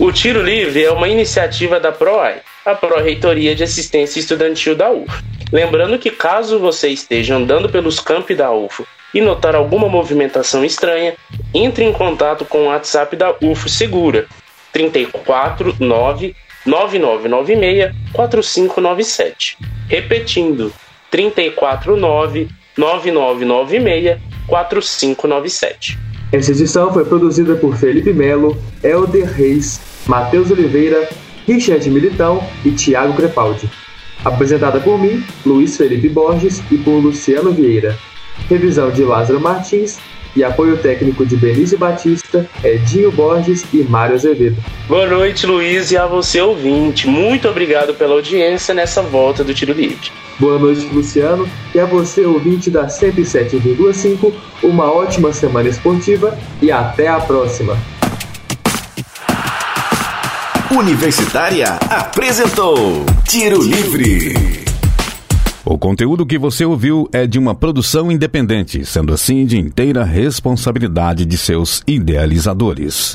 O 0.00 0.10
Tiro 0.10 0.42
Livre 0.42 0.84
é 0.84 0.90
uma 0.90 1.08
iniciativa 1.08 1.78
da 1.78 1.92
PROAI, 1.92 2.40
a 2.66 2.74
Pró-Reitoria 2.74 3.54
de 3.54 3.62
Assistência 3.62 4.18
Estudantil 4.18 4.74
da 4.74 4.90
UF. 4.90 5.22
Lembrando 5.52 5.98
que 5.98 6.10
caso 6.10 6.58
você 6.58 6.88
esteja 6.88 7.36
andando 7.36 7.68
pelos 7.68 8.00
campi 8.00 8.34
da 8.34 8.50
UFO 8.50 8.86
e 9.14 9.20
notar 9.20 9.54
alguma 9.54 9.88
movimentação 9.88 10.64
estranha, 10.64 11.14
entre 11.54 11.84
em 11.84 11.92
contato 11.92 12.44
com 12.44 12.62
o 12.62 12.66
WhatsApp 12.66 13.14
da 13.14 13.36
UFO 13.40 13.68
Segura 13.68 14.26
349 14.72 16.34
9996 16.64 17.94
4597. 18.12 19.58
Repetindo, 19.88 20.72
349 21.10 22.48
9996 22.76 24.31
4597. 24.46 25.98
Essa 26.32 26.50
edição 26.50 26.92
foi 26.92 27.04
produzida 27.04 27.56
por 27.56 27.76
Felipe 27.76 28.12
Melo, 28.12 28.56
Helder 28.82 29.30
Reis, 29.30 29.80
Matheus 30.06 30.50
Oliveira, 30.50 31.08
Richard 31.46 31.88
Militão 31.90 32.42
e 32.64 32.70
Tiago 32.70 33.14
Crepaldi. 33.14 33.68
Apresentada 34.24 34.80
por 34.80 34.98
mim, 34.98 35.22
Luiz 35.44 35.76
Felipe 35.76 36.08
Borges 36.08 36.62
e 36.70 36.78
por 36.78 36.92
Luciano 36.92 37.52
Vieira. 37.52 37.98
Revisão 38.48 38.90
de 38.90 39.02
Lázaro 39.02 39.40
Martins 39.40 39.98
e 40.34 40.42
apoio 40.42 40.78
técnico 40.78 41.26
de 41.26 41.36
Benício 41.36 41.76
Batista, 41.76 42.48
Edinho 42.64 43.12
Borges 43.12 43.64
e 43.72 43.78
Mário 43.78 44.14
Azevedo. 44.14 44.56
Boa 44.88 45.06
noite, 45.06 45.46
Luiz, 45.46 45.90
e 45.90 45.96
a 45.96 46.06
você 46.06 46.40
ouvinte. 46.40 47.06
Muito 47.06 47.48
obrigado 47.48 47.94
pela 47.94 48.14
audiência 48.14 48.74
nessa 48.74 49.02
volta 49.02 49.44
do 49.44 49.52
Tiro 49.52 49.72
Livre. 49.72 50.10
Boa 50.42 50.58
noite, 50.58 50.88
Luciano, 50.92 51.48
e 51.72 51.78
a 51.78 51.86
você, 51.86 52.26
ouvinte 52.26 52.68
da 52.68 52.88
107,5, 52.88 54.32
uma 54.64 54.92
ótima 54.92 55.32
semana 55.32 55.68
esportiva 55.68 56.36
e 56.60 56.68
até 56.68 57.06
a 57.06 57.20
próxima. 57.20 57.78
Universitária 60.68 61.78
apresentou 61.88 63.06
Tiro 63.24 63.62
Livre. 63.62 64.34
O 65.64 65.78
conteúdo 65.78 66.26
que 66.26 66.36
você 66.36 66.64
ouviu 66.64 67.08
é 67.12 67.24
de 67.24 67.38
uma 67.38 67.54
produção 67.54 68.10
independente, 68.10 68.84
sendo 68.84 69.14
assim 69.14 69.46
de 69.46 69.56
inteira 69.56 70.02
responsabilidade 70.02 71.24
de 71.24 71.38
seus 71.38 71.84
idealizadores. 71.86 73.12